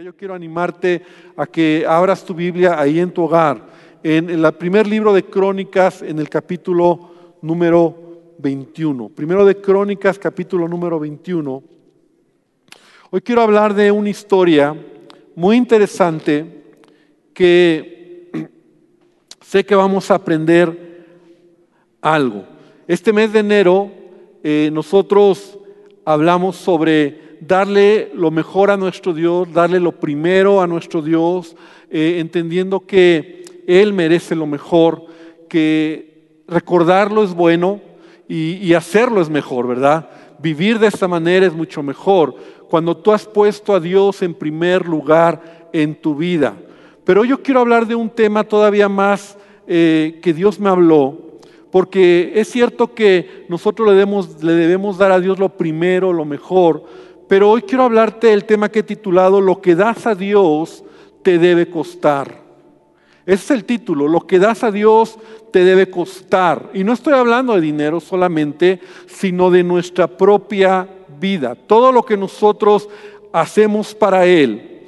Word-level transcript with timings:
Yo 0.00 0.16
quiero 0.16 0.32
animarte 0.32 1.02
a 1.36 1.46
que 1.46 1.84
abras 1.86 2.24
tu 2.24 2.32
Biblia 2.32 2.80
ahí 2.80 2.98
en 2.98 3.10
tu 3.10 3.24
hogar, 3.24 3.62
en 4.02 4.30
el 4.30 4.50
primer 4.54 4.86
libro 4.86 5.12
de 5.12 5.22
Crónicas, 5.22 6.00
en 6.00 6.18
el 6.18 6.30
capítulo 6.30 7.10
número 7.42 8.32
21. 8.38 9.10
Primero 9.10 9.44
de 9.44 9.60
Crónicas, 9.60 10.18
capítulo 10.18 10.66
número 10.66 10.98
21. 10.98 11.62
Hoy 13.10 13.20
quiero 13.20 13.42
hablar 13.42 13.74
de 13.74 13.92
una 13.92 14.08
historia 14.08 14.74
muy 15.34 15.58
interesante 15.58 16.64
que 17.34 18.30
sé 19.42 19.66
que 19.66 19.74
vamos 19.74 20.10
a 20.10 20.14
aprender 20.14 21.04
algo. 22.00 22.46
Este 22.88 23.12
mes 23.12 23.30
de 23.30 23.40
enero 23.40 23.90
eh, 24.42 24.70
nosotros 24.72 25.58
hablamos 26.06 26.56
sobre 26.56 27.31
darle 27.46 28.10
lo 28.14 28.30
mejor 28.30 28.70
a 28.70 28.76
nuestro 28.76 29.12
Dios, 29.12 29.52
darle 29.52 29.80
lo 29.80 29.92
primero 29.92 30.60
a 30.62 30.66
nuestro 30.66 31.02
Dios, 31.02 31.56
eh, 31.90 32.16
entendiendo 32.18 32.80
que 32.80 33.44
Él 33.66 33.92
merece 33.92 34.36
lo 34.36 34.46
mejor, 34.46 35.06
que 35.48 36.42
recordarlo 36.46 37.24
es 37.24 37.34
bueno 37.34 37.80
y, 38.28 38.72
hacerlo 38.72 39.20
es 39.20 39.28
mejor, 39.28 39.66
¿verdad? 39.66 40.08
Vivir 40.38 40.78
de 40.78 40.86
esta 40.86 41.06
manera 41.06 41.46
es 41.46 41.52
mucho 41.52 41.82
mejor 41.82 42.34
cuando 42.70 42.96
tú 42.96 43.12
has 43.12 43.26
puesto 43.26 43.74
a 43.74 43.80
Dios 43.80 44.22
en 44.22 44.32
primer 44.32 44.86
lugar 44.88 45.68
en 45.72 45.94
tu 45.94 46.14
vida. 46.14 46.56
Pero 47.04 47.24
yo 47.24 47.42
quiero 47.42 47.60
hablar 47.60 47.86
de 47.86 47.94
un 47.94 48.08
tema 48.08 48.44
todavía 48.44 48.88
más 48.88 49.36
eh, 49.66 50.20
que 50.22 50.32
Dios 50.32 50.58
me 50.58 50.70
habló, 50.70 51.18
porque 51.70 52.32
es 52.36 52.48
cierto 52.48 52.94
que 52.94 53.44
nosotros 53.48 53.88
le 53.88 54.52
debemos 54.54 54.98
dar 54.98 55.12
a 55.12 55.20
Dios 55.20 55.38
lo 55.38 55.50
primero, 55.50 56.12
lo 56.12 56.24
mejor, 56.24 56.84
pero 57.32 57.48
hoy 57.48 57.62
quiero 57.62 57.84
hablarte 57.84 58.26
del 58.26 58.44
tema 58.44 58.68
que 58.68 58.80
he 58.80 58.82
titulado 58.82 59.40
Lo 59.40 59.62
que 59.62 59.74
das 59.74 60.06
a 60.06 60.14
Dios 60.14 60.84
te 61.22 61.38
debe 61.38 61.70
costar. 61.70 62.42
Ese 63.24 63.44
es 63.44 63.50
el 63.52 63.64
título, 63.64 64.06
lo 64.06 64.26
que 64.26 64.38
das 64.38 64.62
a 64.62 64.70
Dios 64.70 65.18
te 65.50 65.64
debe 65.64 65.88
costar. 65.88 66.68
Y 66.74 66.84
no 66.84 66.92
estoy 66.92 67.14
hablando 67.14 67.54
de 67.54 67.62
dinero 67.62 68.00
solamente, 68.00 68.80
sino 69.06 69.50
de 69.50 69.64
nuestra 69.64 70.08
propia 70.08 70.86
vida. 71.18 71.54
Todo 71.54 71.90
lo 71.90 72.02
que 72.02 72.18
nosotros 72.18 72.90
hacemos 73.32 73.94
para 73.94 74.26
Él 74.26 74.82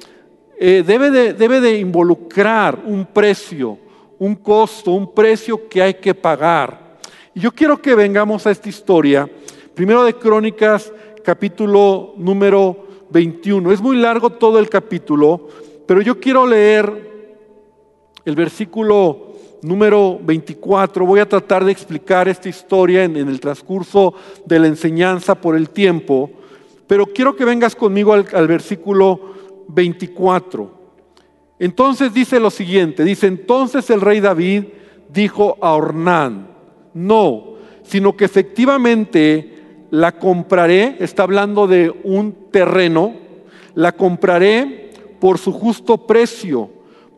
eh, 0.59 0.83
debe, 0.85 1.09
de, 1.09 1.33
debe 1.33 1.59
de 1.59 1.79
involucrar 1.79 2.79
un 2.85 3.07
precio, 3.07 3.79
un 4.19 4.35
costo, 4.35 4.91
un 4.91 5.11
precio 5.15 5.67
que 5.67 5.81
hay 5.81 5.95
que 5.95 6.13
pagar. 6.13 6.99
Y 7.33 7.39
yo 7.39 7.51
quiero 7.51 7.81
que 7.81 7.95
vengamos 7.95 8.45
a 8.45 8.51
esta 8.51 8.69
historia, 8.69 9.27
primero 9.73 10.03
de 10.03 10.13
Crónicas 10.13 10.93
capítulo 11.25 12.13
número 12.17 12.85
21. 13.09 13.71
Es 13.71 13.81
muy 13.81 13.97
largo 13.97 14.29
todo 14.29 14.59
el 14.59 14.69
capítulo, 14.69 15.49
pero 15.87 15.99
yo 16.01 16.19
quiero 16.19 16.45
leer 16.45 17.33
el 18.23 18.35
versículo 18.35 19.33
número 19.63 20.19
24. 20.21 21.03
Voy 21.03 21.19
a 21.19 21.27
tratar 21.27 21.65
de 21.65 21.71
explicar 21.71 22.29
esta 22.29 22.47
historia 22.47 23.03
en, 23.03 23.17
el 23.17 23.39
transcurso 23.39 24.13
de 24.45 24.59
la 24.59 24.67
enseñanza 24.67 25.33
por 25.33 25.55
el 25.55 25.71
tiempo, 25.71 26.29
pero 26.85 27.07
quiero 27.07 27.35
que 27.35 27.43
vengas 27.43 27.75
conmigo 27.75 28.13
al, 28.13 28.47
versículo 28.47 29.19
24. 29.67 30.71
Entonces 31.57 32.13
dice 32.13 32.39
lo 32.39 32.51
siguiente, 32.51 33.03
dice, 33.03 33.25
entonces 33.25 33.89
el 33.89 34.01
rey 34.01 34.19
David 34.19 34.65
dijo 35.09 35.57
a 35.59 35.73
Ornán, 35.73 36.49
no, 36.93 37.55
sino 37.83 38.15
que 38.15 38.25
efectivamente 38.25 39.54
la 39.91 40.13
compraré, 40.13 40.97
está 40.99 41.23
hablando 41.23 41.67
de 41.67 41.93
un 42.03 42.33
terreno, 42.51 43.13
la 43.73 43.91
compraré 43.91 44.91
por 45.19 45.37
su 45.37 45.51
justo 45.51 45.97
precio, 45.97 46.69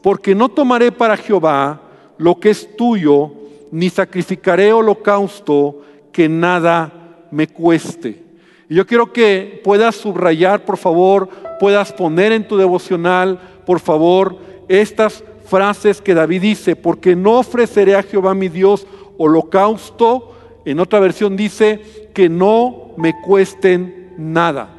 porque 0.02 0.36
no 0.36 0.50
tomaré 0.50 0.92
para 0.92 1.18
Jehová 1.18 1.82
lo 2.18 2.40
que 2.40 2.50
es 2.50 2.76
tuyo, 2.76 3.32
ni 3.72 3.90
sacrificaré 3.90 4.72
holocausto 4.74 5.82
que 6.12 6.30
nada 6.30 7.26
me 7.32 7.48
cueste. 7.48 8.24
Y 8.70 8.76
yo 8.76 8.86
quiero 8.86 9.12
que 9.14 9.62
puedas 9.64 9.96
subrayar, 9.96 10.66
por 10.66 10.78
favor, 10.78 11.30
puedas 11.60 11.94
poner 11.94 12.32
en 12.32 12.48
tu 12.48 12.58
devocional, 12.58 13.40
por 13.66 13.80
favor, 13.80 14.38
estas 14.68 15.24
frases 15.46 16.02
que 16.02 16.14
David 16.14 16.42
dice, 16.42 16.76
porque 16.76 17.16
no 17.16 17.40
ofreceré 17.40 17.96
a 17.96 18.04
Jehová 18.04 18.34
mi 18.34 18.50
Dios 18.50 18.86
holocausto, 19.18 20.34
en 20.72 20.80
otra 20.80 21.00
versión 21.00 21.38
dice 21.38 22.10
que 22.14 22.30
no 22.30 22.94
me 22.98 23.22
cuesten 23.22 24.14
nada. 24.18 24.70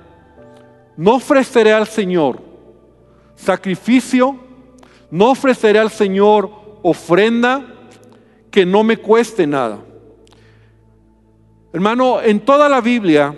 No 0.97 1.15
ofreceré 1.15 1.72
al 1.72 1.87
Señor 1.87 2.49
sacrificio, 3.37 4.37
no 5.10 5.31
ofreceré 5.31 5.78
al 5.78 5.91
Señor 5.91 6.50
ofrenda 6.82 7.65
que 8.50 8.66
no 8.66 8.82
me 8.82 8.97
cueste 8.97 9.47
nada. 9.47 9.78
Hermano, 11.72 12.21
en 12.21 12.41
toda 12.41 12.69
la 12.69 12.81
Biblia 12.81 13.34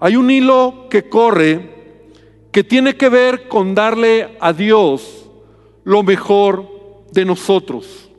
hay 0.00 0.16
un 0.16 0.30
hilo 0.30 0.86
que 0.88 1.08
corre 1.08 1.74
que 2.50 2.64
tiene 2.64 2.96
que 2.96 3.08
ver 3.08 3.48
con 3.48 3.74
darle 3.74 4.36
a 4.40 4.52
Dios 4.52 5.28
lo 5.84 6.02
mejor 6.02 6.68
de 7.12 7.24
nosotros. 7.24 8.10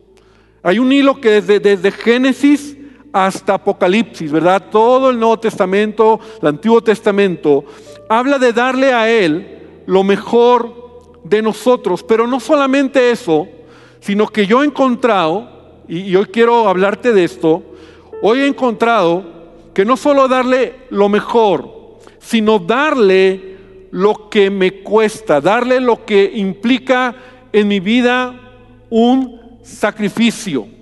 Hay 0.61 0.79
un 0.79 0.91
hilo 0.91 1.19
que 1.19 1.41
desde, 1.41 1.59
desde 1.59 1.91
Génesis 1.91 2.74
hasta 3.15 3.53
Apocalipsis, 3.53 4.29
¿verdad? 4.29 4.63
Todo 4.69 5.09
el 5.09 5.17
Nuevo 5.17 5.39
Testamento, 5.39 6.19
el 6.41 6.49
Antiguo 6.49 6.81
Testamento, 6.81 7.63
habla 8.09 8.37
de 8.37 8.51
darle 8.51 8.91
a 8.91 9.09
Él 9.09 9.83
lo 9.85 10.03
mejor 10.03 11.13
de 11.23 11.41
nosotros. 11.41 12.03
Pero 12.03 12.27
no 12.27 12.41
solamente 12.41 13.11
eso, 13.11 13.47
sino 14.01 14.27
que 14.27 14.45
yo 14.45 14.61
he 14.61 14.65
encontrado, 14.65 15.49
y 15.87 16.13
hoy 16.13 16.25
quiero 16.25 16.67
hablarte 16.67 17.13
de 17.13 17.23
esto, 17.23 17.63
hoy 18.21 18.39
he 18.39 18.47
encontrado 18.47 19.23
que 19.73 19.85
no 19.85 19.95
solo 19.95 20.27
darle 20.27 20.75
lo 20.89 21.07
mejor, 21.07 21.99
sino 22.19 22.59
darle 22.59 23.55
lo 23.91 24.29
que 24.29 24.49
me 24.49 24.83
cuesta, 24.83 25.39
darle 25.39 25.79
lo 25.79 26.03
que 26.03 26.33
implica 26.35 27.15
en 27.53 27.69
mi 27.69 27.79
vida 27.79 28.35
un 28.89 29.57
sacrificio. 29.63 30.74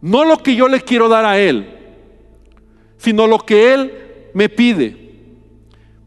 No 0.00 0.24
lo 0.24 0.38
que 0.38 0.54
yo 0.54 0.68
le 0.68 0.80
quiero 0.80 1.08
dar 1.08 1.24
a 1.24 1.38
Él, 1.38 1.68
sino 2.96 3.26
lo 3.26 3.38
que 3.38 3.74
Él 3.74 3.92
me 4.34 4.48
pide. 4.48 4.96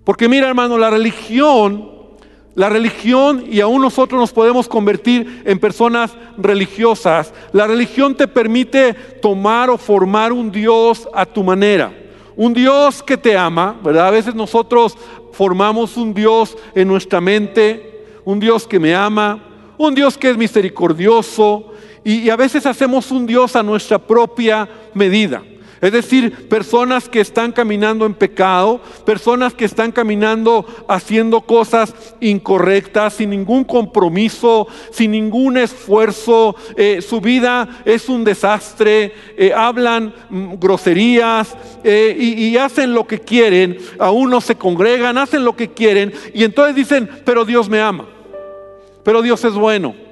Porque 0.04 0.28
mira 0.28 0.48
hermano, 0.48 0.78
la 0.78 0.90
religión, 0.90 1.92
la 2.56 2.70
religión 2.70 3.46
y 3.50 3.62
aún 3.62 3.82
nosotros 3.82 4.20
nos 4.20 4.32
podemos 4.32 4.68
convertir 4.68 5.42
en 5.46 5.60
personas 5.60 6.16
religiosas. 6.38 7.34
La 7.52 7.68
religión 7.68 8.16
te 8.16 8.28
permite 8.28 8.94
tomar 8.94 9.70
o 9.70 9.78
formar 9.78 10.32
un 10.32 10.52
Dios 10.52 11.08
a 11.14 11.26
tu 11.26 11.44
manera. 11.44 11.94
Un 12.36 12.54
Dios 12.54 13.04
que 13.04 13.18
te 13.18 13.38
ama, 13.38 13.80
¿verdad? 13.84 14.08
A 14.08 14.12
veces 14.12 14.36
nosotros 14.36 14.98
formamos 15.32 15.98
un 15.98 16.14
Dios 16.14 16.58
en 16.76 16.88
nuestra 16.88 17.22
mente, 17.22 18.06
un 18.26 18.40
Dios 18.40 18.68
que 18.68 18.80
me 18.80 18.94
ama, 18.94 19.44
un 19.78 19.94
Dios 19.96 20.18
que 20.18 20.30
es 20.30 20.38
misericordioso, 20.38 21.73
y, 22.04 22.30
a 22.30 22.36
veces 22.36 22.66
hacemos 22.66 23.12
un 23.12 23.26
Dios 23.26 23.56
a 23.56 23.64
nuestra 23.64 23.98
propia 23.98 24.68
medida. 24.94 25.44
Es 25.80 25.92
decir, 25.92 26.48
personas 26.48 27.10
que 27.10 27.20
están 27.20 27.52
caminando 27.52 28.06
en 28.06 28.14
pecado, 28.14 28.80
personas 29.06 29.54
que 29.54 29.66
están 29.66 29.92
caminando 29.92 30.66
haciendo 30.88 31.42
cosas 31.42 31.94
incorrectas, 32.22 33.16
sin 33.16 33.32
ningún 33.32 33.66
compromiso, 33.66 34.66
sin 34.92 35.12
ningún 35.12 35.58
esfuerzo, 35.58 36.56
eh, 36.78 37.02
su 37.02 37.20
vida 37.20 37.82
es 37.84 38.08
un 38.08 38.24
desastre, 38.24 39.14
eh, 39.36 39.52
hablan 39.54 40.14
mm, 40.30 40.54
groserías 40.58 41.54
eh, 41.84 42.16
y, 42.18 42.46
y 42.46 42.58
hacen 42.58 42.94
lo 42.94 43.06
que 43.06 43.20
quieren, 43.20 43.78
aún 44.00 44.30
no 44.30 44.40
se 44.40 44.56
congregan, 44.56 45.18
hacen 45.18 45.44
lo 45.44 45.54
que 45.54 45.72
quieren 45.74 46.14
y 46.34 46.46
entonces 46.46 46.76
dicen, 46.76 47.10
pero 47.26 47.44
Dios 47.44 47.68
me 47.68 47.82
ama, 47.82 48.08
pero 49.04 49.22
Dios 49.22 49.44
es 49.44 49.54
bueno 49.54 50.03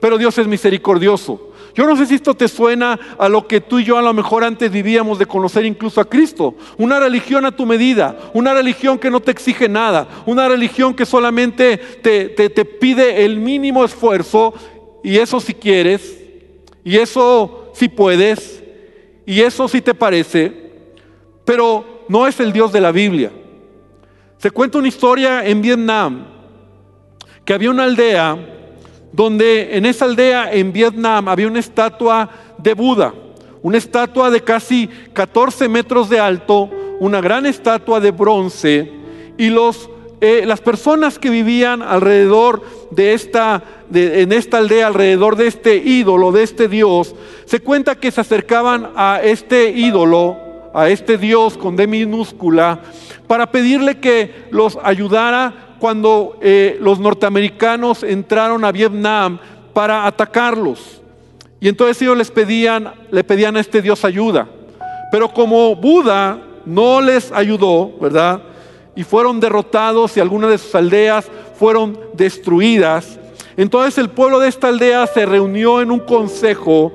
pero 0.00 0.18
Dios 0.18 0.36
es 0.38 0.46
misericordioso. 0.46 1.52
Yo 1.74 1.86
no 1.86 1.94
sé 1.94 2.06
si 2.06 2.14
esto 2.14 2.34
te 2.34 2.48
suena 2.48 2.98
a 3.18 3.28
lo 3.28 3.46
que 3.46 3.60
tú 3.60 3.78
y 3.78 3.84
yo 3.84 3.98
a 3.98 4.02
lo 4.02 4.14
mejor 4.14 4.44
antes 4.44 4.72
vivíamos 4.72 5.18
de 5.18 5.26
conocer 5.26 5.66
incluso 5.66 6.00
a 6.00 6.06
Cristo. 6.06 6.54
Una 6.78 6.98
religión 6.98 7.44
a 7.44 7.54
tu 7.54 7.66
medida, 7.66 8.16
una 8.32 8.54
religión 8.54 8.98
que 8.98 9.10
no 9.10 9.20
te 9.20 9.30
exige 9.30 9.68
nada, 9.68 10.08
una 10.24 10.48
religión 10.48 10.94
que 10.94 11.04
solamente 11.04 11.76
te, 11.76 12.30
te 12.30 12.64
pide 12.64 13.26
el 13.26 13.36
mínimo 13.36 13.84
esfuerzo 13.84 14.54
y 15.04 15.18
eso 15.18 15.38
si 15.38 15.52
quieres, 15.52 16.18
y 16.82 16.96
eso 16.96 17.70
si 17.74 17.88
puedes, 17.88 18.62
y 19.26 19.42
eso 19.42 19.68
si 19.68 19.82
te 19.82 19.92
parece, 19.92 20.52
pero 21.44 22.04
no 22.08 22.26
es 22.26 22.40
el 22.40 22.52
Dios 22.52 22.72
de 22.72 22.80
la 22.80 22.90
Biblia. 22.90 23.32
Se 24.38 24.50
cuenta 24.50 24.78
una 24.78 24.88
historia 24.88 25.44
en 25.44 25.60
Vietnam 25.60 26.26
que 27.44 27.52
había 27.52 27.70
una 27.70 27.84
aldea 27.84 28.55
donde 29.16 29.76
en 29.78 29.86
esa 29.86 30.04
aldea 30.04 30.52
en 30.52 30.74
Vietnam 30.74 31.26
había 31.28 31.46
una 31.46 31.58
estatua 31.58 32.28
de 32.58 32.74
Buda, 32.74 33.14
una 33.62 33.78
estatua 33.78 34.30
de 34.30 34.42
casi 34.42 34.90
14 35.14 35.70
metros 35.70 36.10
de 36.10 36.20
alto, 36.20 36.68
una 37.00 37.22
gran 37.22 37.46
estatua 37.46 37.98
de 37.98 38.10
bronce, 38.10 38.92
y 39.38 39.48
los 39.48 39.88
eh, 40.20 40.44
las 40.46 40.60
personas 40.60 41.18
que 41.18 41.28
vivían 41.28 41.82
alrededor 41.82 42.62
de 42.90 43.12
esta, 43.12 43.62
en 43.92 44.32
esta 44.32 44.58
aldea, 44.58 44.86
alrededor 44.86 45.36
de 45.36 45.46
este 45.46 45.76
ídolo, 45.76 46.32
de 46.32 46.42
este 46.42 46.68
Dios, 46.68 47.14
se 47.44 47.60
cuenta 47.60 47.96
que 47.96 48.10
se 48.10 48.22
acercaban 48.22 48.92
a 48.96 49.20
este 49.22 49.70
ídolo, 49.70 50.38
a 50.72 50.88
este 50.88 51.18
Dios 51.18 51.58
con 51.58 51.76
D 51.76 51.86
minúscula, 51.86 52.80
para 53.26 53.50
pedirle 53.50 53.98
que 53.98 54.46
los 54.50 54.78
ayudara 54.82 55.65
cuando 55.78 56.38
eh, 56.40 56.76
los 56.80 56.98
norteamericanos 56.98 58.02
entraron 58.02 58.64
a 58.64 58.72
Vietnam 58.72 59.38
para 59.72 60.06
atacarlos. 60.06 61.00
Y 61.60 61.68
entonces 61.68 62.00
ellos 62.02 62.16
les 62.16 62.30
pedían, 62.30 62.92
le 63.10 63.24
pedían 63.24 63.56
a 63.56 63.60
este 63.60 63.82
Dios 63.82 64.04
ayuda. 64.04 64.48
Pero 65.10 65.32
como 65.32 65.74
Buda 65.76 66.38
no 66.64 67.00
les 67.00 67.32
ayudó, 67.32 67.92
¿verdad? 68.00 68.42
Y 68.94 69.04
fueron 69.04 69.40
derrotados 69.40 70.16
y 70.16 70.20
algunas 70.20 70.50
de 70.50 70.58
sus 70.58 70.74
aldeas 70.74 71.26
fueron 71.58 71.98
destruidas. 72.14 73.18
Entonces 73.56 73.98
el 73.98 74.10
pueblo 74.10 74.38
de 74.38 74.48
esta 74.48 74.68
aldea 74.68 75.06
se 75.06 75.24
reunió 75.24 75.80
en 75.80 75.90
un 75.90 76.00
consejo 76.00 76.92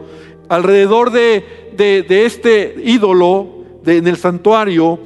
alrededor 0.50 1.12
de, 1.12 1.72
de, 1.76 2.26
este 2.26 2.76
ídolo 2.84 3.48
en 3.86 4.06
el 4.06 4.18
santuario 4.18 5.00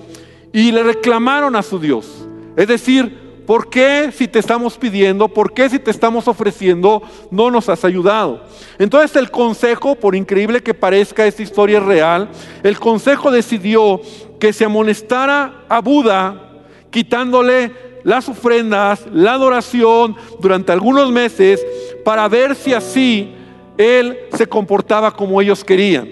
y 0.51 0.72
le 0.72 0.83
reclamaron 0.83 1.56
a 1.56 1.63
su 1.63 1.80
Dios. 1.80 2.25
Es 2.57 2.68
decir, 2.68 3.25
¿Por 3.45 3.69
qué 3.69 4.12
si 4.12 4.27
te 4.27 4.39
estamos 4.39 4.77
pidiendo, 4.77 5.27
por 5.27 5.53
qué 5.53 5.69
si 5.69 5.77
te 5.77 5.92
estamos 5.92 6.27
ofreciendo, 6.27 7.03
no 7.30 7.51
nos 7.51 7.69
has 7.69 7.86
ayudado? 7.86 8.42
Entonces 8.80 9.15
el 9.15 9.30
consejo, 9.30 9.95
por 9.95 10.15
increíble 10.15 10.63
que 10.63 10.74
parezca 10.74 11.27
esta 11.27 11.44
historia 11.44 11.80
real, 11.80 12.30
el 12.63 12.80
consejo 12.80 13.30
decidió 13.30 14.01
que 14.39 14.51
se 14.51 14.65
amonestara 14.65 15.65
a 15.69 15.80
Buda 15.80 16.42
quitándole 16.89 17.71
las 18.03 18.30
ofrendas, 18.30 19.06
la 19.12 19.33
adoración 19.33 20.15
durante 20.39 20.71
algunos 20.71 21.12
meses 21.12 21.65
para 22.03 22.27
ver 22.27 22.56
si 22.56 22.74
así 22.74 23.33
él 23.77 24.18
se 24.33 24.48
comportaba 24.48 25.12
como 25.12 25.41
ellos 25.41 25.63
querían. 25.63 26.07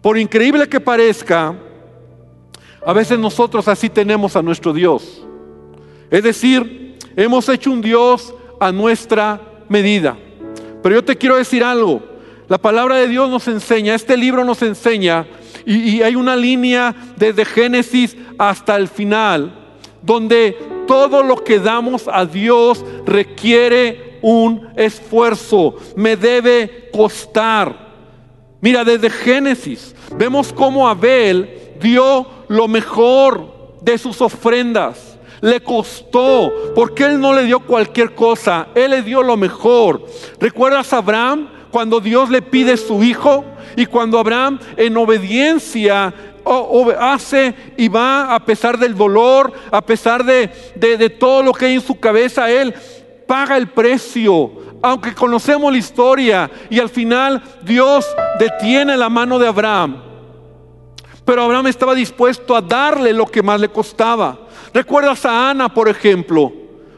Por 0.00 0.18
increíble 0.18 0.68
que 0.68 0.80
parezca, 0.80 1.54
a 2.84 2.92
veces 2.92 3.18
nosotros 3.18 3.68
así 3.68 3.88
tenemos 3.88 4.34
a 4.36 4.42
nuestro 4.42 4.72
Dios. 4.72 5.24
Es 6.12 6.22
decir, 6.22 6.98
hemos 7.16 7.48
hecho 7.48 7.70
un 7.70 7.80
Dios 7.80 8.34
a 8.60 8.70
nuestra 8.70 9.40
medida. 9.70 10.14
Pero 10.82 10.96
yo 10.96 11.02
te 11.02 11.16
quiero 11.16 11.36
decir 11.36 11.64
algo. 11.64 12.02
La 12.48 12.58
palabra 12.58 12.96
de 12.96 13.08
Dios 13.08 13.30
nos 13.30 13.48
enseña, 13.48 13.94
este 13.94 14.18
libro 14.18 14.44
nos 14.44 14.60
enseña, 14.60 15.26
y, 15.64 16.02
hay 16.02 16.14
una 16.14 16.36
línea 16.36 16.94
desde 17.16 17.46
Génesis 17.46 18.14
hasta 18.36 18.76
el 18.76 18.88
final, 18.88 19.54
donde 20.02 20.58
todo 20.86 21.22
lo 21.22 21.42
que 21.42 21.58
damos 21.58 22.06
a 22.12 22.26
Dios 22.26 22.84
requiere 23.06 24.18
un 24.20 24.68
esfuerzo, 24.76 25.76
me 25.96 26.16
debe 26.16 26.90
costar. 26.92 27.90
Mira, 28.60 28.84
desde 28.84 29.08
Génesis 29.08 29.94
vemos 30.18 30.52
cómo 30.52 30.86
Abel 30.86 31.48
dio 31.80 32.26
lo 32.48 32.68
mejor 32.68 33.78
de 33.80 33.96
sus 33.96 34.20
ofrendas 34.20 35.11
le 35.42 35.60
costó, 35.60 36.52
porque 36.74 37.04
Él 37.04 37.20
no 37.20 37.34
le 37.34 37.44
dio 37.44 37.60
cualquier 37.60 38.14
cosa, 38.14 38.68
Él 38.74 38.92
le 38.92 39.02
dio 39.02 39.22
lo 39.22 39.36
mejor. 39.36 40.06
¿Recuerdas 40.40 40.92
a 40.92 40.98
Abraham 40.98 41.48
cuando 41.70 42.00
Dios 42.00 42.30
le 42.30 42.40
pide 42.40 42.76
su 42.76 43.02
hijo? 43.02 43.44
Y 43.76 43.86
cuando 43.86 44.18
Abraham 44.18 44.60
en 44.76 44.96
obediencia 44.96 46.14
hace 46.98 47.54
y 47.76 47.88
va 47.88 48.34
a 48.34 48.44
pesar 48.44 48.78
del 48.78 48.94
dolor, 48.94 49.52
a 49.70 49.80
pesar 49.82 50.24
de, 50.24 50.50
de, 50.76 51.10
todo 51.10 51.42
lo 51.42 51.52
que 51.52 51.66
hay 51.66 51.74
en 51.74 51.80
su 51.80 51.98
cabeza, 51.98 52.50
Él 52.50 52.72
paga 53.26 53.56
el 53.56 53.68
precio. 53.68 54.52
Aunque 54.80 55.14
conocemos 55.14 55.72
la 55.72 55.78
historia 55.78 56.50
y 56.70 56.78
al 56.78 56.88
final 56.88 57.42
Dios 57.62 58.06
detiene 58.38 58.96
la 58.96 59.08
mano 59.08 59.38
de 59.38 59.48
Abraham. 59.48 60.02
Pero 61.24 61.42
Abraham 61.42 61.68
estaba 61.68 61.94
dispuesto 61.94 62.54
a 62.54 62.60
darle 62.60 63.12
lo 63.12 63.26
que 63.26 63.42
más 63.42 63.60
le 63.60 63.68
costaba. 63.68 64.41
¿Recuerdas 64.72 65.24
a 65.26 65.50
Ana, 65.50 65.72
por 65.72 65.88
ejemplo? 65.88 66.52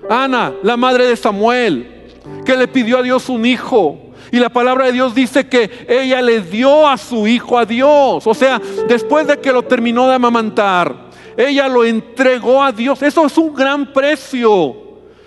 Ana, 0.09 0.53
la 0.63 0.77
madre 0.77 1.07
de 1.07 1.17
Samuel, 1.17 2.13
que 2.45 2.57
le 2.57 2.69
pidió 2.69 2.99
a 2.99 3.03
Dios 3.03 3.29
un 3.29 3.45
hijo. 3.45 3.99
Y 4.31 4.39
la 4.39 4.49
palabra 4.49 4.87
de 4.87 4.93
Dios 4.93 5.15
dice 5.15 5.47
que 5.49 5.87
ella 5.89 6.21
le 6.21 6.41
dio 6.41 6.89
a 6.89 6.97
su 6.97 7.27
hijo 7.27 7.59
a 7.59 7.65
Dios. 7.65 8.27
O 8.27 8.35
sea, 8.35 8.61
después 8.89 9.27
de 9.27 9.39
que 9.39 9.53
lo 9.53 9.63
terminó 9.63 10.09
de 10.09 10.15
amamantar, 10.15 10.95
ella 11.37 11.69
lo 11.69 11.85
entregó 11.85 12.63
a 12.63 12.73
Dios. 12.73 13.03
Eso 13.03 13.27
es 13.27 13.39
un 13.39 13.55
gran 13.55 13.93
precio. 13.93 14.77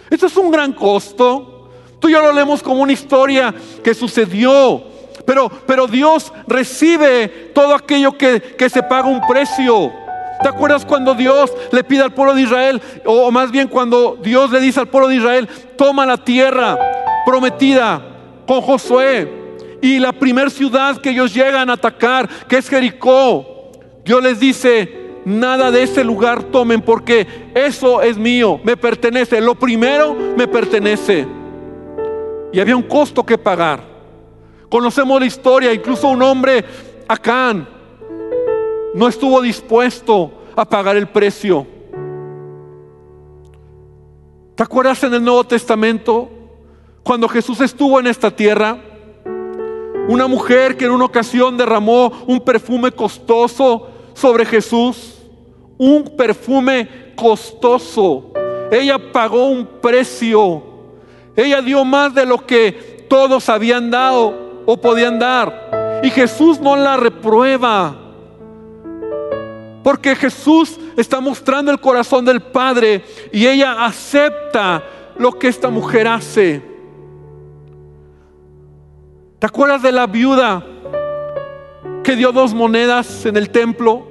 Eso 0.10 0.26
es 0.28 0.38
un 0.38 0.52
gran 0.52 0.74
costo. 0.74 1.70
Tú 2.00 2.10
y 2.10 2.14
yo 2.14 2.22
lo 2.22 2.32
leemos 2.32 2.62
como 2.62 2.82
una 2.82 2.94
historia 2.94 3.54
que 3.84 3.94
sucedió. 3.94 4.84
Pero, 5.26 5.50
pero 5.66 5.88
Dios 5.88 6.32
recibe 6.48 7.52
todo 7.54 7.76
aquello 7.76 8.18
que, 8.18 8.42
que 8.42 8.70
se 8.70 8.82
paga 8.84 9.08
un 9.08 9.22
precio. 9.28 9.92
¿Te 10.42 10.50
acuerdas 10.50 10.86
cuando 10.86 11.16
Dios 11.16 11.52
le 11.72 11.84
pide 11.84 12.04
al 12.04 12.14
pueblo 12.14 12.36
de 12.36 12.42
Israel, 12.44 12.82
o 13.06 13.32
más 13.32 13.52
bien 13.52 13.68
cuando 13.68 14.18
Dios 14.22 14.52
le 14.52 14.60
dice 14.60 14.80
al 14.80 14.88
pueblo 14.88 15.08
de 15.08 15.16
Israel, 15.16 15.50
toma 15.76 16.06
la 16.06 16.18
tierra 16.18 16.78
prometida 17.26 18.02
con 18.46 18.62
Josué? 18.62 19.46
Y 19.82 20.00
la 20.00 20.12
primera 20.12 20.50
ciudad 20.50 20.98
que 20.98 21.10
ellos 21.10 21.34
llegan 21.34 21.70
a 21.70 21.74
atacar, 21.74 22.28
que 22.48 22.58
es 22.58 22.70
Jericó, 22.70 23.72
Dios 24.04 24.24
les 24.24 24.40
dice, 24.40 25.08
nada 25.26 25.72
de 25.72 25.84
ese 25.84 26.04
lugar 26.04 26.44
tomen 26.44 26.82
porque 26.82 27.28
eso 27.54 28.02
es 28.02 28.18
mío, 28.18 28.60
me 28.64 28.78
pertenece. 28.78 29.42
Lo 29.42 29.56
primero 29.56 30.16
me 30.38 30.48
pertenece. 30.48 31.28
Y 32.54 32.60
había 32.60 32.78
un 32.78 32.84
costo 32.84 33.26
que 33.26 33.38
pagar. 33.38 33.82
Conocemos 34.70 35.20
la 35.20 35.26
historia, 35.26 35.74
incluso 35.74 36.08
un 36.08 36.22
hombre, 36.22 36.64
Acán, 37.08 37.68
no 38.94 39.08
estuvo 39.08 39.42
dispuesto 39.42 40.32
a 40.56 40.66
pagar 40.66 40.98
el 40.98 41.08
precio. 41.08 41.66
¿Te 44.56 44.64
acuerdas 44.64 45.04
en 45.04 45.14
el 45.14 45.24
Nuevo 45.24 45.44
Testamento 45.44 46.30
cuando 47.04 47.28
Jesús 47.28 47.62
estuvo 47.62 48.00
en 48.00 48.08
esta 48.08 48.32
tierra? 48.32 48.78
Una 50.08 50.26
mujer 50.28 50.76
que 50.78 50.86
en 50.86 50.92
una 50.92 51.06
ocasión 51.06 51.58
derramó 51.58 52.12
un 52.26 52.40
perfume 52.40 52.92
costoso 52.92 53.88
sobre 54.14 54.46
Jesús. 54.46 55.16
Un 55.78 56.16
perfume 56.18 57.14
costoso. 57.16 58.32
Ella 58.72 58.98
pagó 59.12 59.48
un 59.48 59.66
precio. 59.80 60.64
Ella 61.36 61.62
dio 61.62 61.86
más 61.86 62.16
de 62.16 62.26
lo 62.26 62.46
que 62.46 63.06
todos 63.08 63.48
habían 63.50 63.92
dado 63.92 64.64
o 64.66 64.78
podían 64.78 65.20
dar. 65.20 66.00
Y 66.04 66.10
Jesús 66.10 66.60
no 66.60 66.76
la 66.76 66.98
reprueba. 66.98 68.07
Porque 69.88 70.18
Jesús 70.18 70.78
está 70.98 71.22
mostrando 71.22 71.72
el 71.72 71.80
corazón 71.80 72.26
del 72.26 72.42
Padre 72.42 73.06
y 73.32 73.48
ella 73.48 73.86
acepta 73.86 74.84
lo 75.18 75.32
que 75.32 75.48
esta 75.48 75.70
mujer 75.70 76.10
hace. 76.10 76.62
¿Te 79.40 79.48
acuerdas 79.48 79.82
de 79.82 79.94
la 79.94 80.06
viuda 80.06 80.62
que 82.04 82.18
dio 82.18 82.34
dos 82.34 82.54
monedas 82.54 83.26
en 83.26 83.38
el 83.38 83.50
templo? 83.50 84.06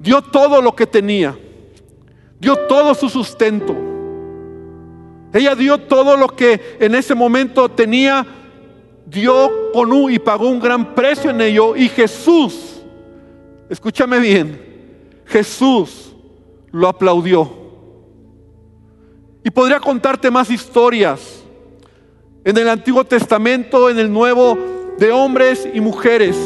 Dio 0.00 0.20
todo 0.20 0.60
lo 0.60 0.74
que 0.74 0.88
tenía. 0.88 1.38
Dio 2.40 2.56
todo 2.66 2.96
su 2.96 3.08
sustento. 3.08 3.76
Ella 5.32 5.54
dio 5.54 5.78
todo 5.78 6.16
lo 6.16 6.26
que 6.26 6.76
en 6.80 6.96
ese 6.96 7.14
momento 7.14 7.68
tenía. 7.68 8.26
Dio 9.06 9.70
con 9.72 9.92
un 9.92 10.12
y 10.12 10.18
pagó 10.18 10.48
un 10.48 10.58
gran 10.58 10.96
precio 10.96 11.30
en 11.30 11.40
ello. 11.42 11.76
Y 11.76 11.88
Jesús 11.88 12.67
Escúchame 13.68 14.18
bien, 14.18 15.22
Jesús 15.26 16.14
lo 16.70 16.88
aplaudió. 16.88 17.50
Y 19.44 19.50
podría 19.50 19.78
contarte 19.78 20.30
más 20.30 20.50
historias 20.50 21.42
en 22.44 22.56
el 22.56 22.68
Antiguo 22.68 23.04
Testamento, 23.04 23.90
en 23.90 23.98
el 23.98 24.12
Nuevo, 24.12 24.56
de 24.98 25.12
hombres 25.12 25.68
y 25.72 25.80
mujeres 25.80 26.36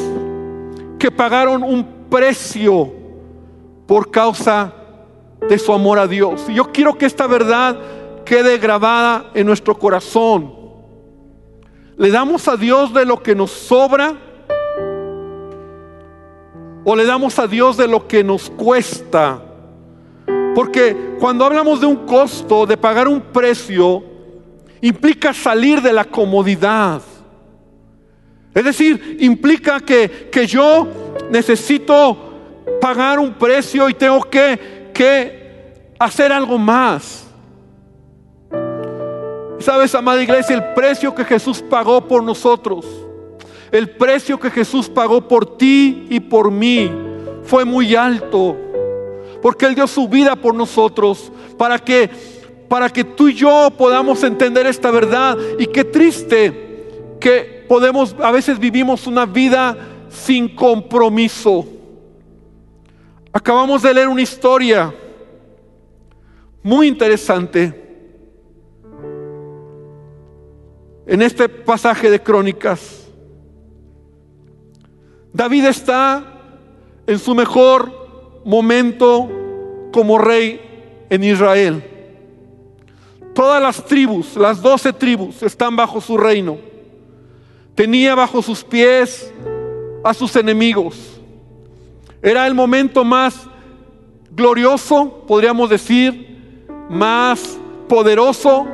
que 0.99 1.11
pagaron 1.11 1.63
un 1.63 2.09
precio 2.11 2.93
por 3.87 4.11
causa 4.11 4.73
de 5.49 5.59
su 5.59 5.73
amor 5.73 5.99
a 5.99 6.07
Dios. 6.07 6.47
Y 6.49 6.55
yo 6.55 6.73
quiero 6.73 6.99
que 6.99 7.07
esta 7.07 7.27
verdad 7.27 7.79
quede 8.25 8.59
grabada 8.59 9.31
en 9.35 9.47
nuestro 9.47 9.79
corazón. 9.79 10.55
Le 11.97 12.11
damos 12.11 12.49
a 12.49 12.57
Dios 12.57 12.93
de 12.93 13.05
lo 13.05 13.23
que 13.23 13.35
nos 13.35 13.51
sobra 13.51 14.17
o 16.85 16.97
le 16.97 17.05
damos 17.05 17.39
a 17.39 17.47
Dios 17.47 17.77
de 17.77 17.89
lo 17.89 18.07
que 18.07 18.25
nos 18.25 18.51
cuesta. 18.51 19.43
Porque 20.55 21.17
cuando 21.19 21.45
hablamos 21.45 21.81
de 21.81 21.87
un 21.87 22.07
costo, 22.07 22.67
de 22.67 22.77
pagar 22.77 23.09
un 23.09 23.21
precio, 23.21 24.03
implica 24.81 25.33
salir 25.33 25.81
de 25.81 25.93
la 25.93 26.05
comodidad. 26.05 27.01
Es 28.55 28.65
decir, 28.65 29.17
implica 29.21 29.81
que, 29.81 30.31
yo 30.47 30.87
necesito 31.31 32.17
pagar 32.81 33.19
un 33.19 33.33
precio 33.33 33.89
y 33.89 33.95
tengo 33.95 34.23
que, 34.25 34.91
que 34.93 35.95
hacer 35.99 36.33
algo 36.33 36.59
más. 36.59 37.27
Sabes, 39.59 39.95
amada 39.95 40.23
iglesia, 40.23 40.57
el 40.57 40.75
precio 40.75 41.15
que 41.15 41.25
Jesús 41.25 41.63
pagó 41.63 42.07
por 42.07 42.23
nosotros, 42.23 42.85
el 43.73 43.91
precio 43.91 44.39
que 44.39 44.51
Jesús 44.51 44.89
pagó 44.89 45.27
por 45.27 45.57
ti 45.57 46.07
y 46.11 46.21
por 46.21 46.51
mí 46.51 46.91
fue 47.43 47.65
muy 47.65 47.95
alto, 47.97 48.57
porque 49.41 49.67
Él 49.67 49.75
dio 49.75 49.87
su 49.87 50.07
vida 50.09 50.37
por 50.37 50.55
nosotros 50.55 51.33
para 51.59 51.79
que 51.79 52.11
para 52.73 52.89
que 52.89 53.05
tú 53.05 53.29
y 53.29 53.35
yo 53.35 53.71
podamos 53.77 54.23
entender 54.23 54.65
esta 54.65 54.91
verdad. 54.91 55.37
Y 55.59 55.67
qué 55.67 55.85
triste 55.85 56.87
que 57.21 57.67
podemos, 57.69 58.17
a 58.19 58.31
veces 58.31 58.59
vivimos 58.59 59.07
una 59.07 59.27
vida 59.27 59.77
sin 60.09 60.57
compromiso. 60.57 61.67
Acabamos 63.31 63.83
de 63.83 63.93
leer 63.93 64.09
una 64.09 64.23
historia 64.23 64.95
muy 66.63 66.87
interesante 66.89 67.79
en 71.07 71.21
este 71.21 71.51
pasaje 71.51 72.11
de 72.11 72.23
Crónicas. 72.23 73.02
David 75.33 75.65
está 75.67 76.25
en 77.07 77.19
su 77.19 77.35
mejor 77.35 78.43
momento 78.45 79.29
como 79.93 80.19
rey 80.19 80.61
en 81.09 81.25
Israel. 81.25 81.83
Todas 83.35 83.63
las 83.63 83.85
tribus, 83.85 84.37
las 84.37 84.61
doce 84.61 84.93
tribus, 84.93 85.43
están 85.43 85.75
bajo 85.75 86.01
su 86.01 86.17
reino. 86.19 86.59
Tenía 87.75 88.15
bajo 88.15 88.43
sus 88.43 88.63
pies 88.63 89.33
a 90.05 90.13
sus 90.13 90.37
enemigos. 90.37 91.21
Era 92.21 92.47
el 92.47 92.55
momento 92.55 93.05
más 93.05 93.47
glorioso, 94.31 95.25
podríamos 95.27 95.71
decir, 95.71 96.67
más 96.91 97.59
poderoso 97.89 98.67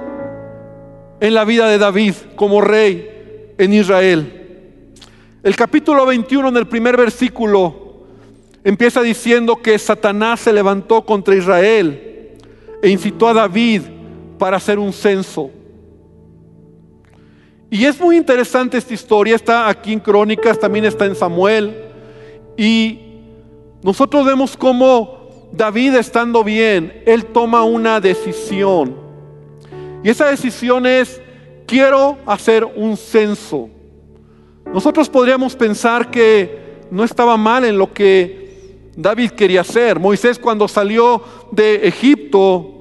en 1.20 1.34
la 1.34 1.44
vida 1.44 1.68
de 1.68 1.78
David 1.78 2.14
como 2.36 2.60
rey 2.60 3.54
en 3.58 3.72
Israel. 3.72 4.37
El 5.40 5.54
capítulo 5.54 6.04
21 6.04 6.48
en 6.48 6.56
el 6.56 6.66
primer 6.66 6.96
versículo 6.96 8.02
empieza 8.64 9.00
diciendo 9.02 9.56
que 9.56 9.78
Satanás 9.78 10.40
se 10.40 10.52
levantó 10.52 11.06
contra 11.06 11.36
Israel 11.36 12.36
e 12.82 12.88
incitó 12.88 13.28
a 13.28 13.34
David 13.34 13.82
para 14.36 14.56
hacer 14.56 14.80
un 14.80 14.92
censo. 14.92 15.50
Y 17.70 17.84
es 17.84 18.00
muy 18.00 18.16
interesante 18.16 18.78
esta 18.78 18.92
historia, 18.92 19.36
está 19.36 19.68
aquí 19.68 19.92
en 19.92 20.00
Crónicas, 20.00 20.58
también 20.58 20.84
está 20.86 21.06
en 21.06 21.14
Samuel. 21.14 21.84
Y 22.56 22.98
nosotros 23.80 24.26
vemos 24.26 24.56
cómo 24.56 25.50
David 25.52 25.94
estando 25.94 26.42
bien, 26.42 27.04
él 27.06 27.26
toma 27.26 27.62
una 27.62 28.00
decisión. 28.00 28.96
Y 30.02 30.10
esa 30.10 30.26
decisión 30.30 30.84
es, 30.84 31.22
quiero 31.64 32.18
hacer 32.26 32.64
un 32.64 32.96
censo. 32.96 33.70
Nosotros 34.72 35.08
podríamos 35.08 35.56
pensar 35.56 36.10
que 36.10 36.86
no 36.90 37.04
estaba 37.04 37.36
mal 37.36 37.64
en 37.64 37.78
lo 37.78 37.92
que 37.92 38.88
David 38.96 39.30
quería 39.30 39.62
hacer. 39.62 39.98
Moisés 39.98 40.38
cuando 40.38 40.68
salió 40.68 41.22
de 41.50 41.86
Egipto, 41.88 42.74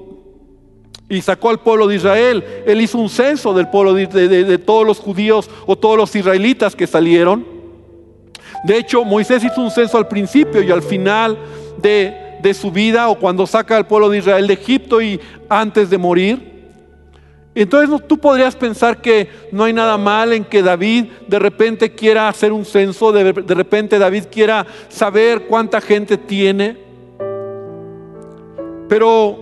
y 1.08 1.22
sacó 1.22 1.50
al 1.50 1.60
pueblo 1.60 1.86
de 1.86 1.96
Israel. 1.96 2.44
Él 2.66 2.80
hizo 2.80 2.98
un 2.98 3.08
censo 3.08 3.54
del 3.54 3.68
pueblo 3.68 3.94
de, 3.94 4.58
todos 4.58 4.86
los 4.86 4.98
judíos 4.98 5.48
o 5.66 5.76
todos 5.76 5.96
los 5.96 6.14
israelitas 6.14 6.76
que 6.76 6.86
salieron. 6.86 7.46
De 8.64 8.76
hecho, 8.76 9.04
Moisés 9.04 9.42
hizo 9.44 9.60
un 9.60 9.70
censo 9.70 9.96
al 9.96 10.08
principio 10.08 10.62
y 10.62 10.70
al 10.70 10.82
final 10.82 11.38
de, 11.78 12.14
de 12.42 12.54
su 12.54 12.70
vida 12.70 13.08
o 13.08 13.18
cuando 13.18 13.46
saca 13.46 13.76
al 13.76 13.86
pueblo 13.86 14.08
de 14.10 14.18
Israel 14.18 14.46
de 14.46 14.54
Egipto 14.54 15.00
y 15.00 15.20
antes 15.48 15.88
de 15.88 15.98
morir. 15.98 16.57
Entonces 17.54 18.06
tú 18.06 18.18
podrías 18.18 18.54
pensar 18.54 19.00
que 19.00 19.28
no 19.50 19.64
hay 19.64 19.72
nada 19.72 19.98
mal 19.98 20.32
en 20.32 20.44
que 20.44 20.62
David 20.62 21.06
de 21.26 21.38
repente 21.38 21.92
quiera 21.92 22.28
hacer 22.28 22.52
un 22.52 22.64
censo, 22.64 23.10
de, 23.10 23.32
repente 23.32 23.98
David 23.98 24.24
quiera 24.30 24.66
saber 24.88 25.46
cuánta 25.46 25.80
gente 25.80 26.16
tiene. 26.16 26.76
Pero 28.88 29.38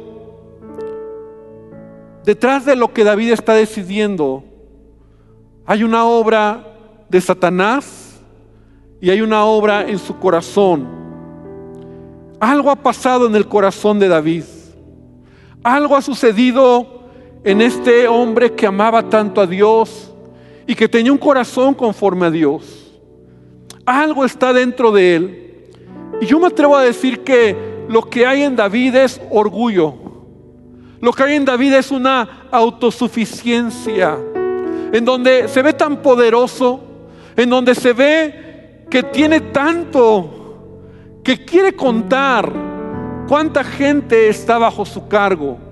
detrás 2.25 2.65
de 2.65 2.77
lo 2.77 2.93
que 2.93 3.05
David 3.05 3.33
está 3.33 3.55
decidiendo, 3.55 4.45
hay 5.67 5.83
una 5.83 6.07
obra 6.07 6.75
de 7.09 7.21
Satanás 7.21 8.19
y 9.01 9.11
hay 9.11 9.21
una 9.21 9.45
obra 9.45 9.87
en 9.87 9.99
su 9.99 10.19
corazón. 10.19 10.89
Algo 12.41 12.71
ha 12.71 12.77
pasado 12.77 13.27
en 13.27 13.35
el 13.35 13.47
corazón 13.47 13.99
de 13.99 14.09
David. 14.09 14.45
Algo 15.63 15.97
ha 15.97 16.03
sucedido 16.03 16.96
en 17.47 17.63
este 17.63 18.09
hombre 18.09 18.55
que 18.55 18.67
amaba 18.67 19.09
tanto 19.09 19.41
a 19.41 19.47
Dios 19.47 20.13
y 20.67 20.75
que 20.75 20.89
tenía 20.89 21.13
un 21.13 21.19
corazón 21.19 21.75
conforme 21.75 22.27
a 22.27 22.31
Dios. 22.33 22.93
Algo 23.85 24.25
está 24.25 24.53
dentro 24.53 24.91
de 24.91 25.15
él. 25.15 25.71
Y 26.21 26.27
yo 26.27 26.41
me 26.41 26.49
atrevo 26.49 26.77
a 26.77 26.83
decir 26.83 27.21
que 27.21 27.57
lo 27.89 28.03
que 28.03 28.27
hay 28.27 28.43
en 28.43 28.57
David 28.57 28.97
es 28.97 29.21
orgullo. 29.31 29.95
Lo 31.01 31.13
que 31.13 31.23
hay 31.23 31.37
en 31.37 31.45
David 31.45 31.75
es 31.75 31.93
una 31.93 32.49
autosuficiencia, 32.51 34.19
en 34.93 35.05
donde 35.05 35.47
se 35.47 35.63
ve 35.63 35.73
tan 35.73 36.03
poderoso, 36.03 36.81
en 37.37 37.49
donde 37.49 37.77
se 37.77 37.93
ve 37.93 38.87
que 38.91 39.05
tiene 39.05 39.41
tanto, 39.41 41.21
que 41.23 41.45
quiere 41.45 41.77
contar 41.77 42.53
cuánta 43.29 43.63
gente 43.63 44.29
está 44.29 44.59
bajo 44.59 44.85
su 44.85 45.07
cargo. 45.07 45.66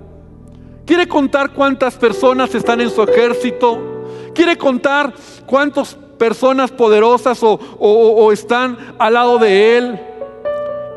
Quiere 0.87 1.09
contar 1.09 1.53
cuántas 1.53 1.95
personas 1.95 2.55
están 2.55 2.81
en 2.81 2.91
su 2.91 3.03
ejército. 3.03 3.79
Quiere 4.35 4.59
contar 4.59 5.15
cuántas 5.47 5.95
personas 5.95 6.71
poderosas 6.71 7.43
o, 7.43 7.59
o 7.79 8.33
están 8.33 8.77
al 8.99 9.15
lado 9.15 9.39
de 9.39 9.79
él. 9.79 10.01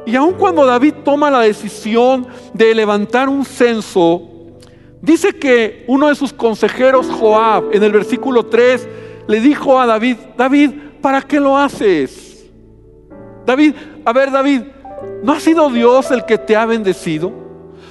Y 0.05 0.15
aun 0.15 0.33
cuando 0.33 0.65
David 0.65 0.93
toma 1.03 1.29
la 1.29 1.41
decisión 1.41 2.27
de 2.53 2.73
levantar 2.73 3.27
un 3.27 3.43
censo, 3.43 4.21
dice 5.01 5.33
que 5.33 5.83
uno 5.87 6.07
de 6.07 6.15
sus 6.15 6.31
consejeros, 6.31 7.07
Joab, 7.07 7.73
en 7.73 7.83
el 7.83 7.91
versículo 7.91 8.45
3, 8.45 8.87
le 9.27 9.39
dijo 9.41 9.79
a 9.79 9.85
David, 9.85 10.17
David, 10.37 10.71
¿para 11.01 11.21
qué 11.21 11.39
lo 11.39 11.57
haces? 11.57 12.45
David, 13.45 13.73
a 14.05 14.13
ver 14.13 14.31
David, 14.31 14.61
¿no 15.23 15.33
ha 15.33 15.39
sido 15.39 15.69
Dios 15.69 16.09
el 16.11 16.25
que 16.25 16.37
te 16.37 16.55
ha 16.55 16.65
bendecido? 16.65 17.31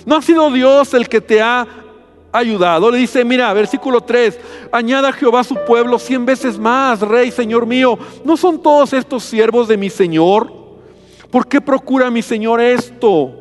¿No 0.06 0.16
ha 0.16 0.22
sido 0.22 0.50
Dios 0.50 0.94
el 0.94 1.08
que 1.08 1.20
te 1.20 1.42
ha 1.42 1.66
ayudado? 2.32 2.90
Le 2.90 2.98
dice, 2.98 3.24
mira, 3.24 3.52
versículo 3.52 4.00
3, 4.00 4.38
añada 4.72 5.12
Jehová 5.12 5.40
a 5.40 5.44
su 5.44 5.56
pueblo 5.66 5.98
cien 5.98 6.26
veces 6.26 6.58
más, 6.58 7.00
rey, 7.00 7.30
Señor 7.30 7.66
mío, 7.66 7.98
¿no 8.24 8.36
son 8.36 8.62
todos 8.62 8.92
estos 8.92 9.24
siervos 9.24 9.68
de 9.68 9.76
mi 9.76 9.90
Señor? 9.90 10.52
¿Por 11.30 11.46
qué 11.46 11.60
procura 11.60 12.10
mi 12.10 12.22
Señor 12.22 12.60
esto? 12.60 13.32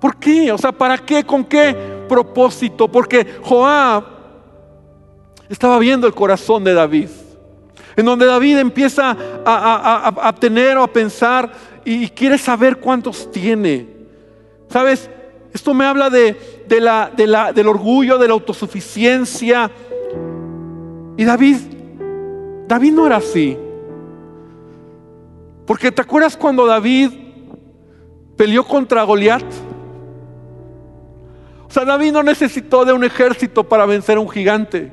¿Por 0.00 0.16
qué? 0.16 0.52
O 0.52 0.58
sea, 0.58 0.72
¿para 0.72 0.98
qué? 0.98 1.24
¿Con 1.24 1.44
qué 1.44 1.74
propósito? 2.08 2.88
Porque 2.88 3.26
Joab 3.42 4.04
estaba 5.48 5.78
viendo 5.78 6.06
el 6.06 6.14
corazón 6.14 6.64
de 6.64 6.74
David. 6.74 7.08
En 7.96 8.04
donde 8.04 8.26
David 8.26 8.58
empieza 8.58 9.16
a, 9.44 10.34
tener 10.38 10.76
o 10.76 10.82
a 10.82 10.92
pensar 10.92 11.50
y, 11.84 12.08
quiere 12.10 12.36
saber 12.36 12.76
cuántos 12.76 13.30
tiene. 13.30 13.86
¿Sabes? 14.68 15.08
Esto 15.54 15.72
me 15.72 15.86
habla 15.86 16.10
de, 16.10 16.36
la, 16.68 17.10
del 17.54 17.68
orgullo, 17.68 18.18
de 18.18 18.28
la 18.28 18.34
autosuficiencia. 18.34 19.70
Y 21.16 21.24
David, 21.24 21.56
David 22.68 22.92
no 22.92 23.06
era 23.06 23.16
así. 23.16 23.56
Porque 25.66 25.90
¿te 25.90 26.02
acuerdas 26.02 26.36
cuando 26.36 26.66
David 26.66 27.10
peleó 28.36 28.64
contra 28.64 29.02
Goliat? 29.02 29.44
O 31.68 31.70
sea, 31.70 31.84
David 31.84 32.12
no 32.12 32.22
necesitó 32.22 32.84
de 32.84 32.92
un 32.92 33.04
ejército 33.04 33.64
para 33.64 33.86
vencer 33.86 34.16
a 34.16 34.20
un 34.20 34.28
gigante. 34.28 34.92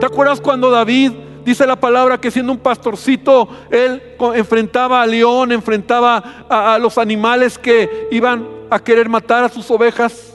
¿Te 0.00 0.06
acuerdas 0.06 0.40
cuando 0.40 0.70
David 0.70 1.12
dice 1.46 1.64
la 1.64 1.76
palabra 1.76 2.20
que 2.20 2.32
siendo 2.32 2.52
un 2.52 2.58
pastorcito, 2.58 3.48
él 3.70 4.02
enfrentaba 4.34 5.00
al 5.00 5.12
león, 5.12 5.52
enfrentaba 5.52 6.44
a, 6.50 6.76
los 6.78 6.98
animales 6.98 7.56
que 7.56 8.08
iban 8.10 8.48
a 8.68 8.80
querer 8.80 9.08
matar 9.08 9.44
a 9.44 9.48
sus 9.48 9.70
ovejas? 9.70 10.34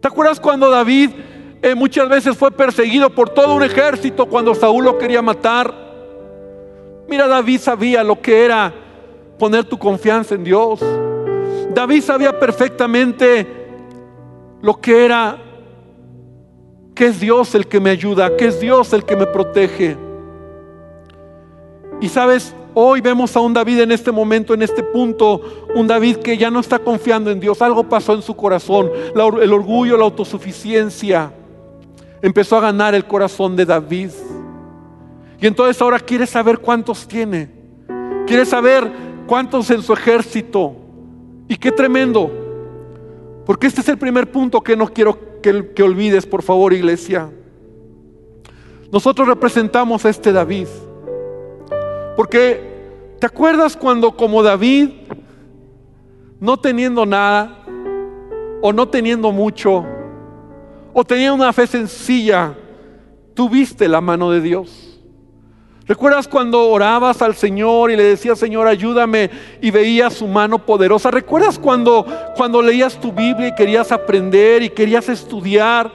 ¿Te 0.00 0.08
acuerdas 0.08 0.38
cuando 0.38 0.70
David 0.70 1.10
eh, 1.62 1.74
muchas 1.74 2.06
veces 2.06 2.36
fue 2.36 2.50
perseguido 2.50 3.08
por 3.08 3.30
todo 3.30 3.54
un 3.54 3.62
ejército 3.62 4.26
cuando 4.26 4.54
Saúl 4.54 4.84
lo 4.84 4.98
quería 4.98 5.22
matar? 5.22 5.74
Mira, 7.08 7.26
David 7.26 7.58
sabía 7.58 8.04
lo 8.04 8.20
que 8.20 8.44
era 8.44 8.74
poner 9.38 9.64
tu 9.64 9.78
confianza 9.78 10.34
en 10.34 10.44
Dios. 10.44 10.80
David 11.72 12.02
sabía 12.02 12.38
perfectamente 12.38 13.46
lo 14.60 14.78
que 14.78 15.06
era 15.06 15.45
que 16.96 17.06
es 17.06 17.20
Dios 17.20 17.54
el 17.54 17.68
que 17.68 17.78
me 17.78 17.90
ayuda, 17.90 18.36
que 18.36 18.46
es 18.46 18.58
Dios 18.58 18.92
el 18.92 19.04
que 19.04 19.14
me 19.14 19.26
protege. 19.26 19.96
Y 22.00 22.08
sabes, 22.08 22.52
Hoy 22.78 23.00
vemos 23.00 23.34
a 23.34 23.40
un 23.40 23.54
David 23.54 23.80
en 23.80 23.90
este 23.90 24.12
momento, 24.12 24.52
en 24.52 24.60
este 24.60 24.82
punto, 24.82 25.40
un 25.74 25.86
David 25.86 26.16
que 26.16 26.36
ya 26.36 26.50
no 26.50 26.60
está 26.60 26.78
confiando 26.78 27.30
en 27.30 27.40
Dios. 27.40 27.62
Algo 27.62 27.88
pasó 27.88 28.12
en 28.12 28.20
su 28.20 28.36
corazón, 28.36 28.90
el 29.14 29.52
orgullo, 29.54 29.96
la 29.96 30.04
autosuficiencia. 30.04 31.32
Empezó 32.20 32.58
a 32.58 32.60
ganar 32.60 32.94
el 32.94 33.06
corazón 33.06 33.56
de 33.56 33.64
David. 33.64 34.10
Y 35.40 35.46
entonces 35.46 35.80
ahora 35.80 35.98
quiere 35.98 36.26
saber 36.26 36.58
cuántos 36.58 37.08
tiene. 37.08 37.48
Quiere 38.26 38.44
saber 38.44 38.92
cuántos 39.26 39.70
en 39.70 39.80
su 39.80 39.94
ejército. 39.94 40.76
Y 41.48 41.56
qué 41.56 41.72
tremendo. 41.72 42.30
Porque 43.46 43.68
este 43.68 43.80
es 43.80 43.88
el 43.88 43.96
primer 43.96 44.30
punto 44.30 44.60
que 44.60 44.76
no 44.76 44.86
quiero 44.88 45.18
que, 45.74 45.82
olvides, 45.82 46.26
por 46.26 46.42
favor, 46.42 46.72
iglesia. 46.72 47.30
Nosotros 48.90 49.28
representamos 49.28 50.04
a 50.04 50.08
este 50.08 50.32
David. 50.32 50.66
Porque, 52.16 52.60
¿te 53.20 53.26
acuerdas 53.26 53.76
cuando 53.76 54.16
como 54.16 54.42
David, 54.42 54.90
no 56.40 56.56
teniendo 56.56 57.04
nada, 57.06 57.64
o 58.62 58.72
no 58.72 58.88
teniendo 58.88 59.30
mucho, 59.32 59.84
o 60.92 61.04
tenía 61.04 61.32
una 61.32 61.52
fe 61.52 61.66
sencilla, 61.66 62.54
tuviste 63.34 63.88
la 63.88 64.00
mano 64.00 64.30
de 64.30 64.40
Dios? 64.40 64.85
¿Recuerdas 65.86 66.26
cuando 66.26 66.68
orabas 66.68 67.22
al 67.22 67.36
Señor 67.36 67.92
y 67.92 67.96
le 67.96 68.02
decías, 68.02 68.40
Señor, 68.40 68.66
ayúdame 68.66 69.30
y 69.60 69.70
veías 69.70 70.14
su 70.14 70.26
mano 70.26 70.58
poderosa? 70.58 71.12
¿Recuerdas 71.12 71.60
cuando, 71.60 72.04
cuando 72.36 72.60
leías 72.60 73.00
tu 73.00 73.12
Biblia 73.12 73.48
y 73.48 73.54
querías 73.54 73.92
aprender 73.92 74.64
y 74.64 74.70
querías 74.70 75.08
estudiar? 75.08 75.92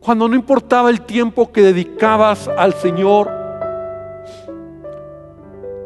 Cuando 0.00 0.26
no 0.26 0.34
importaba 0.34 0.90
el 0.90 1.02
tiempo 1.02 1.52
que 1.52 1.62
dedicabas 1.62 2.48
al 2.48 2.74
Señor. 2.74 3.30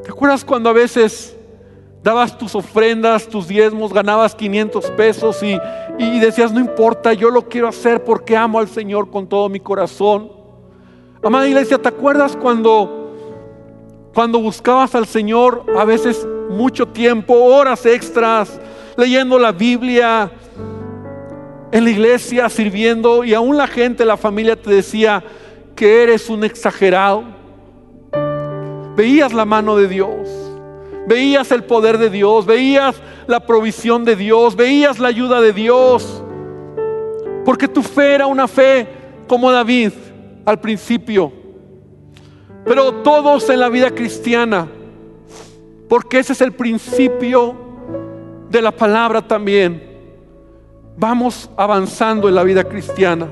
¿Te 0.03 0.11
acuerdas 0.11 0.43
cuando 0.43 0.71
a 0.71 0.73
veces 0.73 1.37
dabas 2.03 2.39
tus 2.39 2.55
ofrendas, 2.55 3.29
tus 3.29 3.47
diezmos, 3.47 3.93
ganabas 3.93 4.35
500 4.35 4.91
pesos 4.93 5.43
y, 5.43 5.59
decías, 6.19 6.51
no 6.51 6.61
importa, 6.61 7.13
yo 7.13 7.29
lo 7.29 7.47
quiero 7.47 7.69
hacer 7.69 8.03
porque 8.05 8.39
amo 8.39 8.59
al 8.59 8.69
Señor 8.69 9.11
con 9.11 9.29
todo 9.29 9.51
mi 9.51 9.61
corazón? 9.61 10.36
Amada 11.27 11.49
iglesia, 11.49 11.77
¿te 11.77 11.89
acuerdas 11.89 12.37
cuando, 12.37 13.13
cuando 14.15 14.39
buscabas 14.39 14.95
al 14.95 15.09
Señor 15.09 15.65
a 15.77 15.85
veces 15.85 16.25
mucho 16.51 16.87
tiempo, 16.87 17.35
horas 17.35 17.85
extras, 17.85 18.61
leyendo 18.97 19.37
la 19.37 19.51
Biblia, 19.51 20.31
en 21.73 21.83
la 21.83 21.91
iglesia, 21.91 22.49
sirviendo, 22.49 23.25
y 23.25 23.35
aún 23.35 23.57
la 23.57 23.67
gente, 23.67 24.05
la 24.05 24.17
familia 24.17 24.55
te 24.55 24.71
decía 24.71 25.25
que 25.75 26.05
eres 26.05 26.31
un 26.31 26.45
exagerado? 26.45 27.25
veías 28.95 29.33
la 29.33 29.45
mano 29.45 29.77
de 29.77 29.89
Dios, 29.89 30.29
veías 31.09 31.51
el 31.51 31.65
poder 31.65 31.99
de 31.99 32.09
Dios, 32.09 32.47
veías 32.47 33.03
la 33.27 33.41
provisión 33.41 34.05
de 34.05 34.15
Dios, 34.15 34.55
veías 34.55 35.01
la 35.01 35.09
ayuda 35.09 35.41
de 35.41 35.53
Dios. 35.53 36.23
Porque 37.45 37.67
tu 37.67 37.83
fe 37.83 38.15
era 38.15 38.29
una 38.29 38.47
fe 38.47 38.87
como 39.27 39.51
David 39.51 39.91
al 40.47 40.61
principio. 40.61 41.31
Pero 42.65 42.95
todos 43.03 43.51
en 43.51 43.61
la 43.61 43.69
vida 43.69 43.91
cristiana, 43.91 44.67
porque 45.89 46.21
ese 46.21 46.33
es 46.33 46.41
el 46.41 46.53
principio 46.53 47.55
de 48.49 48.63
la 48.63 48.73
palabra 48.73 49.21
también, 49.21 49.83
vamos 50.97 51.51
avanzando 51.57 52.29
en 52.29 52.35
la 52.35 52.43
vida 52.43 52.65
cristiana. 52.65 53.29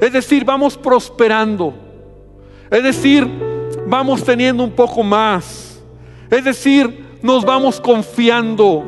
Es 0.00 0.12
decir, 0.12 0.44
vamos 0.44 0.76
prosperando. 0.76 1.74
Es 2.70 2.82
decir, 2.82 3.28
vamos 3.86 4.24
teniendo 4.24 4.64
un 4.64 4.72
poco 4.72 5.02
más. 5.02 5.80
Es 6.30 6.44
decir, 6.44 7.18
nos 7.22 7.44
vamos 7.44 7.80
confiando. 7.80 8.84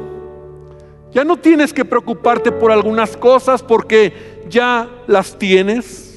Ya 1.12 1.24
no 1.24 1.36
tienes 1.36 1.72
que 1.72 1.84
preocuparte 1.84 2.50
por 2.50 2.70
algunas 2.70 3.16
cosas 3.16 3.62
porque 3.62 4.42
ya 4.48 4.88
las 5.06 5.38
tienes. 5.38 6.11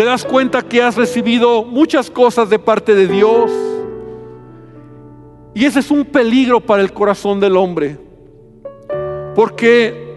Te 0.00 0.06
das 0.06 0.24
cuenta 0.24 0.62
que 0.62 0.82
has 0.82 0.96
recibido 0.96 1.62
muchas 1.62 2.08
cosas 2.08 2.48
de 2.48 2.58
parte 2.58 2.94
de 2.94 3.06
Dios. 3.06 3.50
Y 5.52 5.66
ese 5.66 5.80
es 5.80 5.90
un 5.90 6.06
peligro 6.06 6.58
para 6.58 6.80
el 6.80 6.90
corazón 6.90 7.38
del 7.38 7.54
hombre. 7.54 7.98
Porque 9.34 10.16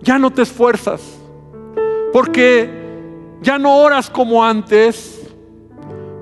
ya 0.00 0.16
no 0.20 0.30
te 0.30 0.42
esfuerzas. 0.42 1.02
Porque 2.12 2.70
ya 3.42 3.58
no 3.58 3.78
oras 3.78 4.08
como 4.08 4.44
antes 4.44 5.28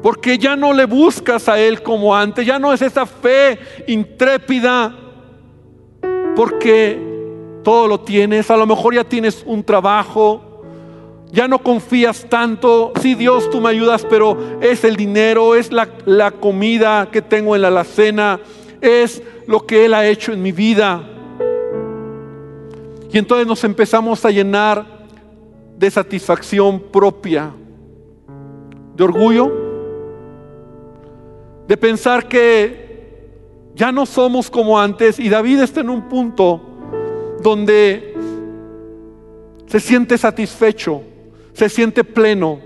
porque 0.02 0.38
ya 0.38 0.56
no 0.56 0.72
le 0.72 0.86
buscas 0.86 1.50
a 1.50 1.60
Él 1.60 1.82
como 1.82 2.16
antes, 2.16 2.46
ya 2.46 2.58
no 2.58 2.72
es 2.72 2.80
esa 2.80 3.04
fe 3.04 3.58
intrépida, 3.86 4.96
porque 6.34 6.98
todo 7.62 7.86
lo 7.86 8.00
tienes, 8.00 8.50
a 8.50 8.56
lo 8.56 8.66
mejor 8.66 8.94
ya 8.94 9.04
tienes 9.04 9.42
un 9.44 9.62
trabajo, 9.62 10.45
ya 11.32 11.48
no 11.48 11.58
confías 11.58 12.26
tanto, 12.28 12.92
sí 13.00 13.14
Dios 13.14 13.50
tú 13.50 13.60
me 13.60 13.70
ayudas, 13.70 14.06
pero 14.08 14.60
es 14.60 14.84
el 14.84 14.96
dinero, 14.96 15.54
es 15.54 15.72
la, 15.72 15.88
la 16.04 16.30
comida 16.30 17.08
que 17.10 17.22
tengo 17.22 17.54
en 17.54 17.62
la 17.62 17.68
alacena, 17.68 18.40
es 18.80 19.22
lo 19.46 19.66
que 19.66 19.84
Él 19.84 19.94
ha 19.94 20.06
hecho 20.06 20.32
en 20.32 20.42
mi 20.42 20.52
vida. 20.52 21.02
Y 23.12 23.18
entonces 23.18 23.46
nos 23.46 23.64
empezamos 23.64 24.24
a 24.24 24.30
llenar 24.30 24.84
de 25.78 25.90
satisfacción 25.90 26.80
propia, 26.80 27.50
de 28.94 29.04
orgullo, 29.04 29.52
de 31.66 31.76
pensar 31.76 32.28
que 32.28 32.86
ya 33.74 33.92
no 33.92 34.06
somos 34.06 34.50
como 34.50 34.80
antes 34.80 35.18
y 35.18 35.28
David 35.28 35.60
está 35.60 35.80
en 35.80 35.90
un 35.90 36.08
punto 36.08 36.62
donde 37.42 38.14
se 39.66 39.80
siente 39.80 40.16
satisfecho, 40.16 41.02
se 41.56 41.70
siente 41.70 42.04
pleno 42.04 42.60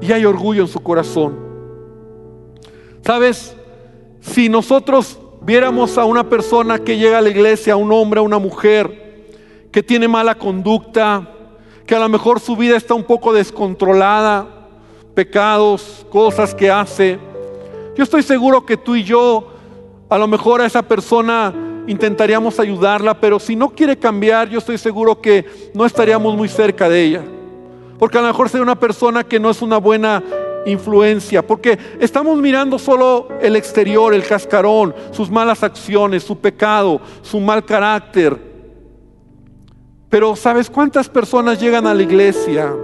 y 0.00 0.10
hay 0.10 0.24
orgullo 0.24 0.62
en 0.62 0.68
su 0.68 0.80
corazón. 0.80 1.38
¿Sabes? 3.02 3.56
Si 4.20 4.48
nosotros 4.48 5.16
viéramos 5.40 5.96
a 5.96 6.06
una 6.06 6.28
persona 6.28 6.80
que 6.80 6.98
llega 6.98 7.18
a 7.18 7.20
la 7.20 7.28
iglesia, 7.28 7.74
a 7.74 7.76
un 7.76 7.92
hombre, 7.92 8.18
a 8.18 8.24
una 8.24 8.40
mujer, 8.40 9.28
que 9.70 9.80
tiene 9.80 10.08
mala 10.08 10.34
conducta, 10.34 11.30
que 11.86 11.94
a 11.94 12.00
lo 12.00 12.08
mejor 12.08 12.40
su 12.40 12.56
vida 12.56 12.76
está 12.76 12.94
un 12.94 13.04
poco 13.04 13.32
descontrolada, 13.32 14.66
pecados, 15.14 16.04
cosas 16.10 16.52
que 16.52 16.68
hace, 16.68 17.16
yo 17.96 18.02
estoy 18.02 18.24
seguro 18.24 18.66
que 18.66 18.76
tú 18.76 18.96
y 18.96 19.04
yo, 19.04 19.52
a 20.08 20.18
lo 20.18 20.26
mejor 20.26 20.62
a 20.62 20.66
esa 20.66 20.82
persona 20.82 21.54
intentaríamos 21.86 22.58
ayudarla, 22.60 23.18
pero 23.20 23.38
si 23.38 23.56
no 23.56 23.70
quiere 23.70 23.98
cambiar, 23.98 24.48
yo 24.48 24.58
estoy 24.58 24.78
seguro 24.78 25.20
que 25.20 25.44
no 25.74 25.84
estaríamos 25.84 26.36
muy 26.36 26.48
cerca 26.48 26.88
de 26.88 27.02
ella. 27.02 27.22
Porque 27.98 28.18
a 28.18 28.22
lo 28.22 28.28
mejor 28.28 28.48
sería 28.48 28.62
una 28.62 28.78
persona 28.78 29.24
que 29.24 29.38
no 29.38 29.50
es 29.50 29.60
una 29.62 29.78
buena 29.78 30.22
influencia, 30.66 31.46
porque 31.46 31.78
estamos 32.00 32.38
mirando 32.38 32.78
solo 32.78 33.28
el 33.40 33.56
exterior, 33.56 34.14
el 34.14 34.26
cascarón, 34.26 34.94
sus 35.10 35.30
malas 35.30 35.62
acciones, 35.62 36.22
su 36.22 36.38
pecado, 36.38 37.00
su 37.22 37.40
mal 37.40 37.64
carácter. 37.64 38.38
Pero 40.08 40.34
¿sabes 40.36 40.68
cuántas 40.68 41.08
personas 41.08 41.60
llegan 41.60 41.86
a 41.86 41.94
la 41.94 42.02
iglesia 42.02 42.74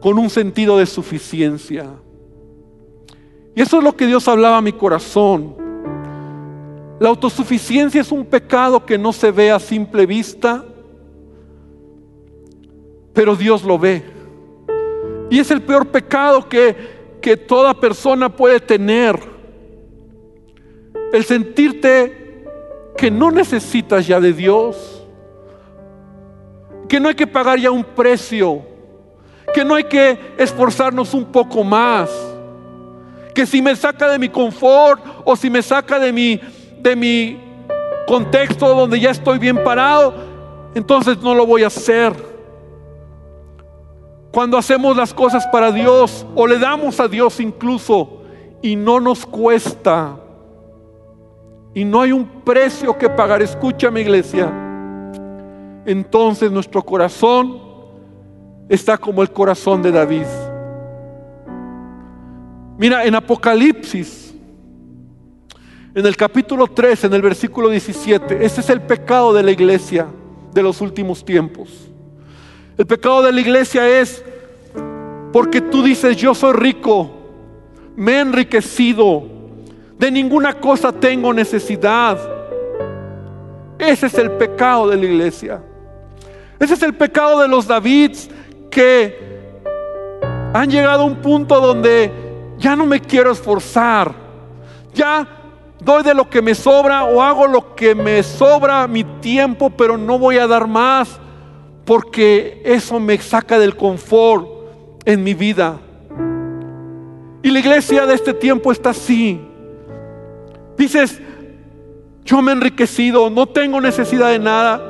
con 0.00 0.18
un 0.18 0.30
sentido 0.30 0.78
de 0.78 0.86
suficiencia? 0.86 1.86
Y 3.54 3.62
eso 3.62 3.78
es 3.78 3.84
lo 3.84 3.96
que 3.96 4.06
Dios 4.06 4.26
hablaba 4.28 4.58
a 4.58 4.62
mi 4.62 4.72
corazón. 4.72 5.65
La 6.98 7.10
autosuficiencia 7.10 8.00
es 8.00 8.10
un 8.10 8.24
pecado 8.24 8.84
que 8.84 8.96
no 8.96 9.12
se 9.12 9.30
ve 9.30 9.50
a 9.50 9.58
simple 9.58 10.06
vista, 10.06 10.64
pero 13.12 13.36
Dios 13.36 13.62
lo 13.62 13.78
ve. 13.78 14.02
Y 15.30 15.38
es 15.38 15.50
el 15.50 15.60
peor 15.60 15.88
pecado 15.88 16.48
que, 16.48 17.18
que 17.20 17.36
toda 17.36 17.74
persona 17.74 18.28
puede 18.28 18.60
tener. 18.60 19.18
El 21.12 21.24
sentirte 21.24 22.44
que 22.96 23.10
no 23.10 23.30
necesitas 23.30 24.06
ya 24.06 24.18
de 24.18 24.32
Dios, 24.32 25.06
que 26.88 26.98
no 26.98 27.08
hay 27.08 27.14
que 27.14 27.26
pagar 27.26 27.58
ya 27.58 27.70
un 27.70 27.84
precio, 27.84 28.62
que 29.52 29.64
no 29.64 29.74
hay 29.74 29.84
que 29.84 30.18
esforzarnos 30.38 31.12
un 31.12 31.26
poco 31.26 31.62
más 31.62 32.10
que 33.36 33.44
si 33.44 33.60
me 33.60 33.76
saca 33.76 34.08
de 34.08 34.18
mi 34.18 34.30
confort 34.30 35.04
o 35.22 35.36
si 35.36 35.50
me 35.50 35.60
saca 35.60 35.98
de 35.98 36.10
mi, 36.10 36.40
de 36.86 36.94
mi 36.94 37.40
contexto 38.06 38.72
donde 38.72 39.00
ya 39.00 39.10
estoy 39.10 39.40
bien 39.40 39.64
parado, 39.64 40.14
entonces 40.72 41.18
no 41.20 41.34
lo 41.34 41.44
voy 41.44 41.64
a 41.64 41.66
hacer. 41.66 42.12
Cuando 44.32 44.56
hacemos 44.56 44.96
las 44.96 45.12
cosas 45.12 45.44
para 45.48 45.72
Dios 45.72 46.24
o 46.36 46.46
le 46.46 46.60
damos 46.60 47.00
a 47.00 47.08
Dios 47.08 47.40
incluso 47.40 48.22
y 48.62 48.76
no 48.76 49.00
nos 49.00 49.26
cuesta 49.26 50.16
y 51.74 51.84
no 51.84 52.02
hay 52.02 52.12
un 52.12 52.24
precio 52.44 52.96
que 52.96 53.10
pagar, 53.10 53.42
escúchame 53.42 54.02
iglesia, 54.02 54.48
entonces 55.84 56.52
nuestro 56.52 56.84
corazón 56.84 57.60
está 58.68 58.96
como 58.96 59.22
el 59.22 59.30
corazón 59.32 59.82
de 59.82 59.90
David. 59.90 60.26
Mira, 62.78 63.04
en 63.04 63.14
Apocalipsis, 63.16 64.25
en 65.96 66.04
el 66.04 66.14
capítulo 66.14 66.66
3, 66.66 67.04
en 67.04 67.14
el 67.14 67.22
versículo 67.22 67.70
17, 67.70 68.44
ese 68.44 68.60
es 68.60 68.68
el 68.68 68.82
pecado 68.82 69.32
de 69.32 69.42
la 69.42 69.50
iglesia 69.50 70.06
de 70.52 70.62
los 70.62 70.82
últimos 70.82 71.24
tiempos. 71.24 71.70
El 72.76 72.84
pecado 72.84 73.22
de 73.22 73.32
la 73.32 73.40
iglesia 73.40 73.88
es 73.88 74.22
porque 75.32 75.62
tú 75.62 75.82
dices, 75.82 76.14
yo 76.18 76.34
soy 76.34 76.52
rico, 76.52 77.10
me 77.96 78.12
he 78.12 78.20
enriquecido, 78.20 79.26
de 79.98 80.10
ninguna 80.10 80.60
cosa 80.60 80.92
tengo 80.92 81.32
necesidad. 81.32 82.18
Ese 83.78 84.08
es 84.08 84.18
el 84.18 84.32
pecado 84.32 84.90
de 84.90 84.98
la 84.98 85.04
iglesia. 85.06 85.62
Ese 86.60 86.74
es 86.74 86.82
el 86.82 86.92
pecado 86.92 87.40
de 87.40 87.48
los 87.48 87.66
Davids 87.66 88.28
que 88.70 89.18
han 90.52 90.70
llegado 90.70 91.04
a 91.04 91.06
un 91.06 91.16
punto 91.22 91.58
donde 91.58 92.12
ya 92.58 92.76
no 92.76 92.84
me 92.84 93.00
quiero 93.00 93.32
esforzar. 93.32 94.14
Ya 94.92 95.35
doy 95.80 96.02
de 96.02 96.14
lo 96.14 96.28
que 96.28 96.42
me 96.42 96.54
sobra 96.54 97.04
o 97.04 97.22
hago 97.22 97.46
lo 97.46 97.74
que 97.74 97.94
me 97.94 98.22
sobra 98.22 98.86
mi 98.86 99.04
tiempo, 99.04 99.70
pero 99.70 99.96
no 99.96 100.18
voy 100.18 100.38
a 100.38 100.46
dar 100.46 100.66
más 100.66 101.20
porque 101.84 102.62
eso 102.64 102.98
me 102.98 103.16
saca 103.18 103.58
del 103.58 103.76
confort 103.76 104.48
en 105.04 105.22
mi 105.22 105.34
vida. 105.34 105.78
Y 107.42 107.50
la 107.50 107.60
iglesia 107.60 108.06
de 108.06 108.14
este 108.14 108.34
tiempo 108.34 108.72
está 108.72 108.90
así. 108.90 109.40
Dices, 110.76 111.20
yo 112.24 112.42
me 112.42 112.50
he 112.50 112.54
enriquecido, 112.56 113.30
no 113.30 113.46
tengo 113.46 113.80
necesidad 113.80 114.30
de 114.30 114.40
nada. 114.40 114.82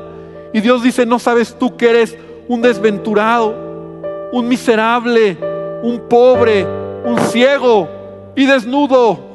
Y 0.54 0.60
Dios 0.62 0.82
dice, 0.82 1.04
no 1.04 1.18
sabes 1.18 1.54
tú 1.58 1.76
que 1.76 1.90
eres 1.90 2.16
un 2.48 2.62
desventurado, 2.62 3.54
un 4.32 4.48
miserable, 4.48 5.36
un 5.82 6.08
pobre, 6.08 6.66
un 7.04 7.18
ciego 7.30 7.88
y 8.34 8.46
desnudo. 8.46 9.25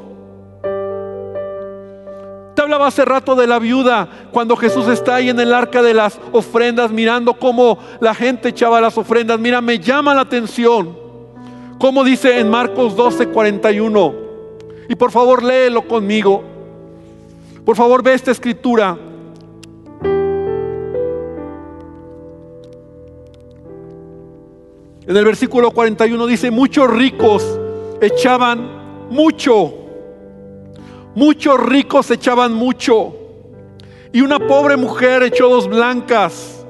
Te 2.56 2.62
hablaba 2.62 2.88
hace 2.88 3.06
rato 3.06 3.36
de 3.36 3.48
la 3.48 3.60
viuda, 3.60 4.28
cuando 4.32 4.58
Jesús 4.58 4.88
está 4.88 5.16
ahí 5.16 5.30
en 5.30 5.40
el 5.40 5.54
arca 5.54 5.82
de 5.82 5.94
las 5.94 6.20
ofrendas, 6.34 6.92
mirando 6.92 7.34
cómo 7.34 7.78
la 8.02 8.14
gente 8.14 8.50
echaba 8.50 8.82
las 8.82 8.98
ofrendas. 8.98 9.40
Mira, 9.40 9.62
me 9.62 9.80
llama 9.80 10.14
la 10.14 10.22
atención. 10.22 10.98
Como 11.80 12.04
dice 12.04 12.40
en 12.40 12.50
Marcos 12.50 12.96
12, 12.96 13.30
41. 13.30 14.14
Y 14.90 14.96
por 14.96 15.12
favor, 15.12 15.44
léelo 15.44 15.88
conmigo. 15.88 16.44
Por 17.64 17.76
favor, 17.76 18.04
ve 18.04 18.14
esta 18.14 18.32
escritura. 18.32 18.98
En 25.08 25.18
el 25.18 25.26
versículo 25.26 25.72
41 25.72 26.28
dice, 26.28 26.52
muchos 26.52 26.90
ricos 26.90 27.60
echaban 28.02 29.10
mucho. 29.10 29.81
Muchos 31.15 31.60
ricos 31.60 32.10
echaban 32.12 32.54
mucho. 32.54 33.13
Y 34.13 34.21
una 34.21 34.39
pobre 34.39 34.78
mujer 34.78 35.24
echó 35.24 35.50
dos 35.50 35.67
blancas. 35.67 36.65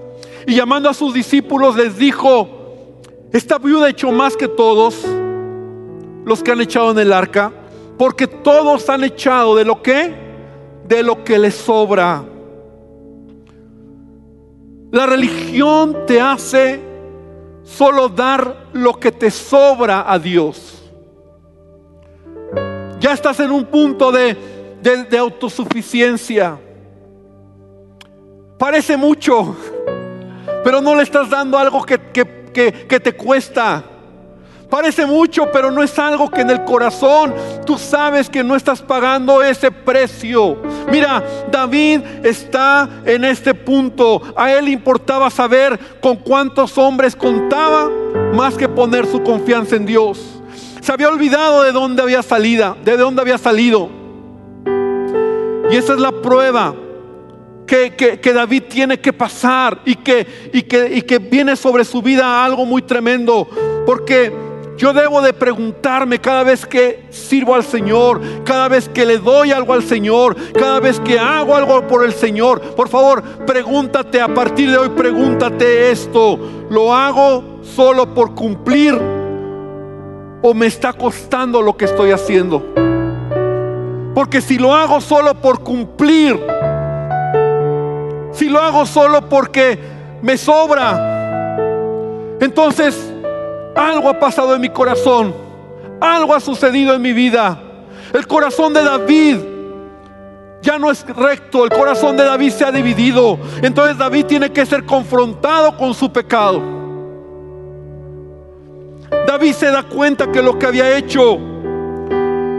Y 0.47 0.55
llamando 0.55 0.89
a 0.89 0.93
sus 0.93 1.13
discípulos 1.13 1.75
les 1.75 1.97
dijo, 1.97 2.47
esta 3.31 3.57
viuda 3.57 3.89
echó 3.89 4.11
más 4.11 4.35
que 4.35 4.47
todos 4.47 5.05
los 6.25 6.43
que 6.43 6.51
han 6.51 6.61
echado 6.61 6.91
en 6.91 6.99
el 6.99 7.13
arca, 7.13 7.51
porque 7.97 8.27
todos 8.27 8.89
han 8.89 9.03
echado 9.03 9.55
de 9.55 9.65
lo 9.65 9.81
que, 9.81 10.13
de 10.87 11.03
lo 11.03 11.23
que 11.23 11.37
les 11.39 11.55
sobra. 11.55 12.23
La 14.91 15.05
religión 15.05 16.05
te 16.05 16.19
hace 16.19 16.81
solo 17.63 18.09
dar 18.09 18.67
lo 18.73 18.99
que 18.99 19.11
te 19.11 19.31
sobra 19.31 20.11
a 20.11 20.19
Dios. 20.19 20.80
Ya 23.01 23.13
estás 23.13 23.39
en 23.39 23.51
un 23.51 23.65
punto 23.65 24.11
de, 24.11 24.37
de, 24.81 25.17
autosuficiencia. 25.17 26.57
Parece 28.59 28.95
mucho, 28.95 29.57
pero 30.63 30.79
no 30.81 30.93
le 30.95 31.01
estás 31.01 31.27
dando 31.27 31.57
algo 31.57 31.83
que, 31.83 31.99
que 32.53 32.99
te 32.99 33.13
cuesta. 33.13 33.83
Parece 34.69 35.05
mucho, 35.05 35.51
pero 35.51 35.69
no 35.69 35.83
es 35.83 35.99
algo 35.99 36.29
que 36.29 36.41
en 36.41 36.49
el 36.49 36.63
corazón 36.63 37.33
tú 37.65 37.77
sabes 37.77 38.29
que 38.29 38.41
no 38.41 38.55
estás 38.55 38.81
pagando 38.81 39.43
ese 39.43 39.69
precio. 39.69 40.61
Mira, 40.89 41.21
David 41.51 41.99
está 42.23 42.87
en 43.03 43.25
este 43.25 43.53
punto. 43.53 44.21
A 44.33 44.53
él 44.53 44.69
importaba 44.69 45.29
saber 45.29 45.77
con 45.99 46.15
cuántos 46.15 46.77
hombres 46.77 47.17
contaba 47.17 47.89
más 48.33 48.55
que 48.55 48.69
poner 48.69 49.05
su 49.07 49.21
confianza 49.23 49.75
en 49.75 49.85
Dios. 49.85 50.30
Se 50.81 50.91
había 50.91 51.09
olvidado 51.09 51.63
de 51.63 51.71
dónde 51.71 52.01
había 52.01 52.23
salido, 52.23 52.75
de 52.83 52.97
dónde 52.97 53.21
había 53.21 53.37
salido. 53.37 53.89
Y 55.71 55.75
esa 55.77 55.93
es 55.93 55.99
la 55.99 56.11
prueba 56.11 56.75
que, 57.67 57.93
que, 58.21 58.33
David 58.33 58.63
tiene 58.67 58.99
que 58.99 59.13
pasar 59.13 59.79
y 59.85 59.95
que, 59.95 60.49
y, 60.51 60.63
que, 60.63 60.91
y 60.97 61.01
que 61.03 61.19
viene 61.19 61.55
sobre 61.55 61.85
su 61.85 62.01
vida 62.01 62.43
algo 62.43 62.65
muy 62.65 62.81
tremendo. 62.81 63.47
Porque 63.85 64.33
yo 64.75 64.91
debo 64.91 65.21
de 65.21 65.33
preguntarme 65.33 66.19
cada 66.19 66.43
vez 66.43 66.65
que 66.65 67.05
sirvo 67.11 67.53
al 67.53 67.63
Señor, 67.63 68.19
cada 68.43 68.67
vez 68.67 68.89
que 68.89 69.05
le 69.05 69.19
doy 69.19 69.51
algo 69.51 69.73
al 69.73 69.83
Señor, 69.83 70.35
cada 70.51 70.79
vez 70.79 70.99
que 70.99 71.19
hago 71.19 71.55
algo 71.55 71.87
por 71.87 72.03
el 72.03 72.13
Señor. 72.13 72.59
Por 72.59 72.89
favor, 72.89 73.21
pregúntate 73.45 74.19
a 74.19 74.33
partir 74.33 74.71
de 74.71 74.77
hoy, 74.77 74.89
pregúntate 74.89 75.91
esto. 75.91 76.39
¿Lo 76.71 76.93
hago 76.93 77.59
solo 77.61 78.13
por 78.15 78.33
cumplir 78.33 79.20
o 80.41 80.53
me 80.53 80.67
está 80.67 80.93
costando 80.93 81.61
lo 81.61 81.75
que 81.77 81.85
estoy 81.85 82.11
haciendo? 82.11 82.63
Porque 84.13 84.41
si 84.41 84.57
lo 84.57 84.73
hago 84.73 84.99
solo 84.99 85.33
por 85.35 85.63
cumplir, 85.63 86.39
si 88.31 88.49
lo 88.49 88.59
hago 88.59 88.85
solo 88.85 89.27
porque 89.29 89.79
me 90.21 90.37
sobra, 90.37 91.57
entonces 92.39 93.11
algo 93.75 94.09
ha 94.09 94.19
pasado 94.19 94.55
en 94.55 94.61
mi 94.61 94.69
corazón. 94.69 95.33
Algo 95.99 96.33
ha 96.33 96.39
sucedido 96.39 96.95
en 96.95 97.01
mi 97.01 97.13
vida. 97.13 97.61
El 98.13 98.25
corazón 98.27 98.73
de 98.73 98.83
David 98.83 99.37
ya 100.61 100.77
no 100.77 100.91
es 100.91 101.05
recto. 101.07 101.63
El 101.63 101.69
corazón 101.69 102.17
de 102.17 102.23
David 102.23 102.51
se 102.51 102.65
ha 102.65 102.71
dividido. 102.71 103.37
Entonces 103.61 103.97
David 103.97 104.25
tiene 104.25 104.51
que 104.51 104.65
ser 104.65 104.85
confrontado 104.85 105.77
con 105.77 105.93
su 105.93 106.11
pecado. 106.11 106.80
David 109.27 109.53
se 109.53 109.67
da 109.67 109.83
cuenta 109.83 110.31
que 110.31 110.41
lo 110.41 110.57
que 110.57 110.65
había 110.65 110.97
hecho 110.97 111.39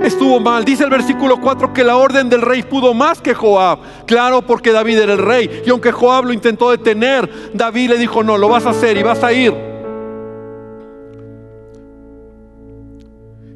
estuvo 0.02 0.40
mal. 0.40 0.64
Dice 0.64 0.84
el 0.84 0.90
versículo 0.90 1.40
4 1.40 1.72
que 1.72 1.84
la 1.84 1.96
orden 1.96 2.28
del 2.28 2.42
rey 2.42 2.62
pudo 2.62 2.94
más 2.94 3.20
que 3.20 3.34
Joab. 3.34 3.78
Claro, 4.06 4.42
porque 4.42 4.72
David 4.72 4.98
era 4.98 5.12
el 5.12 5.18
rey. 5.18 5.62
Y 5.64 5.70
aunque 5.70 5.92
Joab 5.92 6.24
lo 6.24 6.32
intentó 6.32 6.70
detener, 6.70 7.52
David 7.54 7.90
le 7.90 7.98
dijo, 7.98 8.22
no, 8.22 8.38
lo 8.38 8.48
vas 8.48 8.66
a 8.66 8.70
hacer 8.70 8.96
y 8.96 9.02
vas 9.02 9.22
a 9.22 9.32
ir. 9.32 9.72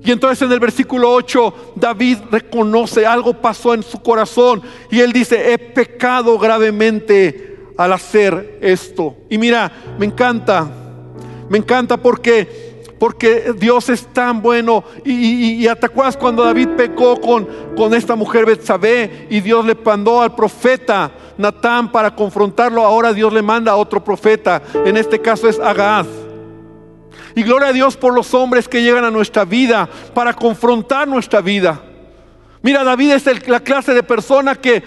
Y 0.06 0.12
entonces 0.12 0.40
en 0.42 0.52
el 0.52 0.60
versículo 0.60 1.12
8 1.12 1.72
David 1.74 2.18
reconoce 2.30 3.04
algo 3.04 3.34
pasó 3.34 3.74
en 3.74 3.82
su 3.82 4.00
corazón 4.00 4.62
y 4.88 5.00
él 5.00 5.12
dice, 5.12 5.52
he 5.52 5.58
pecado 5.58 6.38
gravemente 6.38 7.56
al 7.76 7.92
hacer 7.92 8.60
esto. 8.62 9.16
Y 9.28 9.36
mira, 9.36 9.72
me 9.98 10.06
encanta, 10.06 10.70
me 11.48 11.58
encanta 11.58 11.96
porque, 11.96 12.65
porque 12.98 13.54
Dios 13.56 13.88
es 13.88 14.06
tan 14.12 14.42
bueno. 14.42 14.84
Y, 15.04 15.64
y, 15.64 15.68
cuando 16.18 16.44
David 16.44 16.70
pecó 16.76 17.20
con, 17.20 17.46
con 17.76 17.94
esta 17.94 18.16
mujer 18.16 18.46
Betsabé 18.46 19.26
y 19.30 19.40
Dios 19.40 19.64
le 19.64 19.74
mandó 19.74 20.22
al 20.22 20.34
profeta 20.34 21.10
Natán 21.36 21.92
para 21.92 22.14
confrontarlo. 22.14 22.84
Ahora 22.84 23.12
Dios 23.12 23.32
le 23.32 23.42
manda 23.42 23.72
a 23.72 23.76
otro 23.76 24.02
profeta, 24.02 24.62
en 24.84 24.96
este 24.96 25.20
caso 25.20 25.48
es 25.48 25.58
Agaz. 25.58 26.06
Y 27.34 27.42
gloria 27.42 27.68
a 27.68 27.72
Dios 27.72 27.96
por 27.96 28.14
los 28.14 28.32
hombres 28.32 28.66
que 28.66 28.82
llegan 28.82 29.04
a 29.04 29.10
nuestra 29.10 29.44
vida 29.44 29.88
para 30.14 30.32
confrontar 30.32 31.06
nuestra 31.06 31.42
vida. 31.42 31.82
Mira, 32.62 32.82
David 32.82 33.12
es 33.12 33.48
la 33.48 33.60
clase 33.60 33.92
de 33.92 34.02
persona 34.02 34.54
que 34.54 34.82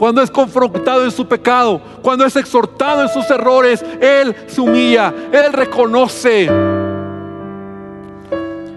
cuando 0.00 0.22
es 0.22 0.30
confrontado 0.30 1.04
en 1.04 1.10
su 1.10 1.28
pecado, 1.28 1.78
cuando 2.00 2.24
es 2.24 2.34
exhortado 2.34 3.02
en 3.02 3.10
sus 3.10 3.30
errores, 3.30 3.84
Él 4.00 4.34
se 4.46 4.58
humilla, 4.58 5.12
Él 5.30 5.52
reconoce. 5.52 6.48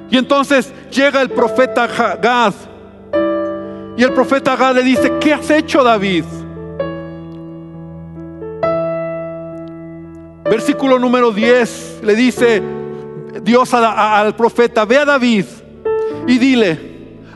Y 0.10 0.18
entonces 0.18 0.74
llega 0.92 1.22
el 1.22 1.30
profeta 1.30 1.88
Gad. 2.22 2.54
Y 3.96 4.04
el 4.04 4.12
profeta 4.12 4.58
Gad 4.58 4.76
le 4.76 4.84
dice, 4.84 5.14
¿qué 5.22 5.34
has 5.34 5.50
hecho 5.50 5.82
David? 5.82 6.26
Versículo 10.44 11.00
número 11.00 11.32
10 11.32 12.02
le 12.04 12.16
dice 12.16 12.62
Dios 13.44 13.74
al 13.74 14.36
profeta, 14.36 14.84
ve 14.84 14.98
a 14.98 15.06
David 15.06 15.46
y 16.28 16.38
dile, 16.38 16.80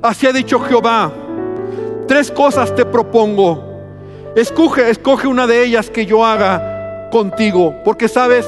así 0.02 0.28
ha 0.28 0.34
dicho 0.34 0.60
Jehová, 0.60 1.10
tres 2.06 2.30
cosas 2.30 2.76
te 2.76 2.84
propongo. 2.84 3.67
Escoge, 4.36 4.90
escoge 4.90 5.28
una 5.28 5.48
de 5.48 5.64
ellas 5.64 5.90
que 5.90 6.06
yo 6.06 6.26
haga 6.26 7.10
contigo, 7.12 7.76
porque 7.84 8.08
sabes, 8.08 8.46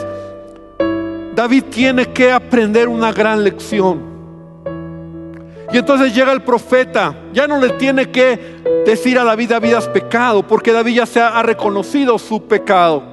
David 1.36 1.64
tiene 1.70 2.06
que 2.08 2.32
aprender 2.32 2.88
una 2.90 3.12
gran 3.12 3.44
lección. 3.44 4.10
Y 5.72 5.78
entonces 5.78 6.14
llega 6.14 6.32
el 6.32 6.42
profeta, 6.42 7.16
ya 7.32 7.48
no 7.48 7.60
le 7.60 7.70
tiene 7.72 8.10
que 8.10 8.58
decir 8.86 9.20
a 9.20 9.24
David, 9.24 9.50
David 9.50 9.74
has 9.74 9.88
pecado, 9.88 10.46
porque 10.46 10.72
David 10.72 10.96
ya 10.96 11.06
se 11.06 11.22
ha 11.22 11.42
reconocido 11.44 12.18
su 12.18 12.44
pecado. 12.44 13.04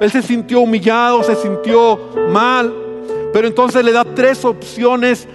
Él 0.00 0.10
se 0.10 0.22
sintió 0.22 0.60
humillado, 0.60 1.22
se 1.22 1.34
sintió 1.36 1.98
mal, 2.30 2.72
pero 3.32 3.48
entonces 3.48 3.84
le 3.84 3.92
da 3.92 4.04
tres 4.04 4.44
opciones, 4.44 5.26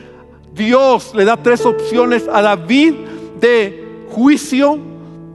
Dios 0.54 1.14
le 1.16 1.26
da 1.26 1.36
tres 1.36 1.66
opciones 1.66 2.30
a 2.32 2.42
David 2.42 2.94
de 3.40 4.06
juicio, 4.10 4.80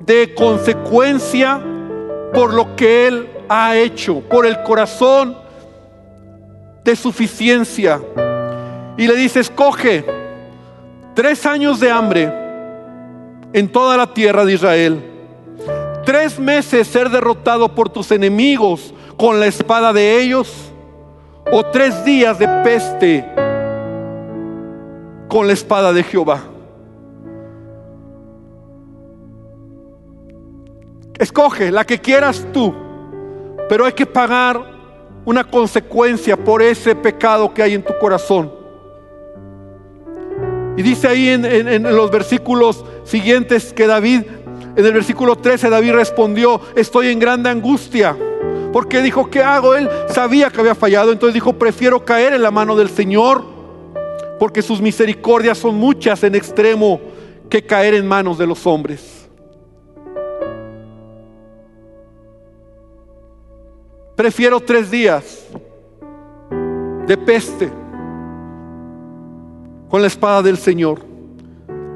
de 0.08 0.34
consecuencia 0.34 1.60
por 2.32 2.54
lo 2.54 2.74
que 2.74 3.06
él 3.06 3.28
ha 3.46 3.76
hecho, 3.76 4.20
por 4.20 4.46
el 4.46 4.62
corazón 4.62 5.36
de 6.82 6.96
suficiencia. 6.96 8.00
Y 8.96 9.06
le 9.06 9.14
dice, 9.14 9.40
escoge 9.40 10.04
tres 11.14 11.44
años 11.44 11.78
de 11.78 11.90
hambre 11.90 12.32
en 13.52 13.68
toda 13.68 13.98
la 13.98 14.14
tierra 14.14 14.46
de 14.46 14.54
Israel, 14.54 15.02
tres 16.06 16.38
meses 16.38 16.88
ser 16.88 17.10
derrotado 17.10 17.74
por 17.74 17.90
tus 17.90 18.10
enemigos 18.10 18.94
con 19.18 19.38
la 19.38 19.46
espada 19.46 19.92
de 19.92 20.22
ellos, 20.22 20.72
o 21.52 21.64
tres 21.66 22.02
días 22.04 22.38
de 22.38 22.48
peste 22.64 23.26
con 25.28 25.46
la 25.46 25.52
espada 25.52 25.92
de 25.92 26.02
Jehová. 26.02 26.44
Escoge 31.18 31.70
la 31.72 31.84
que 31.84 31.98
quieras 31.98 32.46
tú, 32.52 32.74
pero 33.68 33.84
hay 33.84 33.92
que 33.92 34.06
pagar 34.06 34.78
una 35.24 35.44
consecuencia 35.44 36.36
por 36.36 36.62
ese 36.62 36.94
pecado 36.94 37.52
que 37.52 37.62
hay 37.62 37.74
en 37.74 37.82
tu 37.82 37.92
corazón. 37.98 38.52
Y 40.76 40.82
dice 40.82 41.08
ahí 41.08 41.28
en, 41.28 41.82
los 41.82 42.08
versículos 42.10 42.84
siguientes 43.04 43.72
que 43.72 43.88
David, 43.88 44.22
en 44.76 44.86
el 44.86 44.92
versículo 44.92 45.34
13, 45.34 45.70
David 45.70 45.92
respondió, 45.92 46.60
estoy 46.76 47.08
en 47.08 47.18
grande 47.18 47.50
angustia. 47.50 48.16
Porque 48.72 49.02
dijo, 49.02 49.28
¿qué 49.28 49.42
hago? 49.42 49.74
Él 49.74 49.88
sabía 50.08 50.50
que 50.50 50.60
había 50.60 50.76
fallado, 50.76 51.10
entonces 51.10 51.34
dijo, 51.34 51.54
prefiero 51.54 52.04
caer 52.04 52.32
en 52.32 52.42
la 52.42 52.52
mano 52.52 52.76
del 52.76 52.90
Señor, 52.90 53.42
porque 54.38 54.62
sus 54.62 54.80
misericordias 54.80 55.58
son 55.58 55.74
muchas 55.74 56.22
en 56.22 56.36
extremo 56.36 57.00
que 57.50 57.66
caer 57.66 57.94
en 57.94 58.06
manos 58.06 58.38
de 58.38 58.46
los 58.46 58.64
hombres. 58.66 59.17
Prefiero 64.18 64.58
tres 64.58 64.90
días 64.90 65.46
de 67.06 67.16
peste 67.16 67.70
con 69.88 70.00
la 70.00 70.08
espada 70.08 70.42
del 70.42 70.58
Señor. 70.58 71.02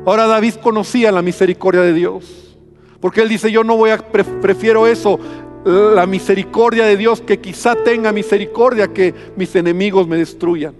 Ahora 0.06 0.28
David 0.28 0.54
conocía 0.62 1.10
la 1.10 1.20
misericordia 1.20 1.80
de 1.80 1.92
Dios. 1.92 2.56
Porque 3.00 3.22
él 3.22 3.28
dice, 3.28 3.50
yo 3.50 3.64
no 3.64 3.76
voy 3.76 3.90
a, 3.90 3.98
prefiero 3.98 4.86
eso, 4.86 5.18
la 5.64 6.06
misericordia 6.06 6.86
de 6.86 6.96
Dios, 6.96 7.20
que 7.20 7.40
quizá 7.40 7.74
tenga 7.74 8.12
misericordia 8.12 8.86
que 8.86 9.12
mis 9.34 9.56
enemigos 9.56 10.06
me 10.06 10.16
destruyan. 10.16 10.76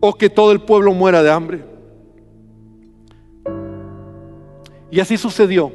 O 0.00 0.14
que 0.14 0.28
todo 0.28 0.50
el 0.50 0.62
pueblo 0.62 0.92
muera 0.94 1.22
de 1.22 1.30
hambre. 1.30 1.64
Y 4.90 4.98
así 4.98 5.16
sucedió. 5.16 5.70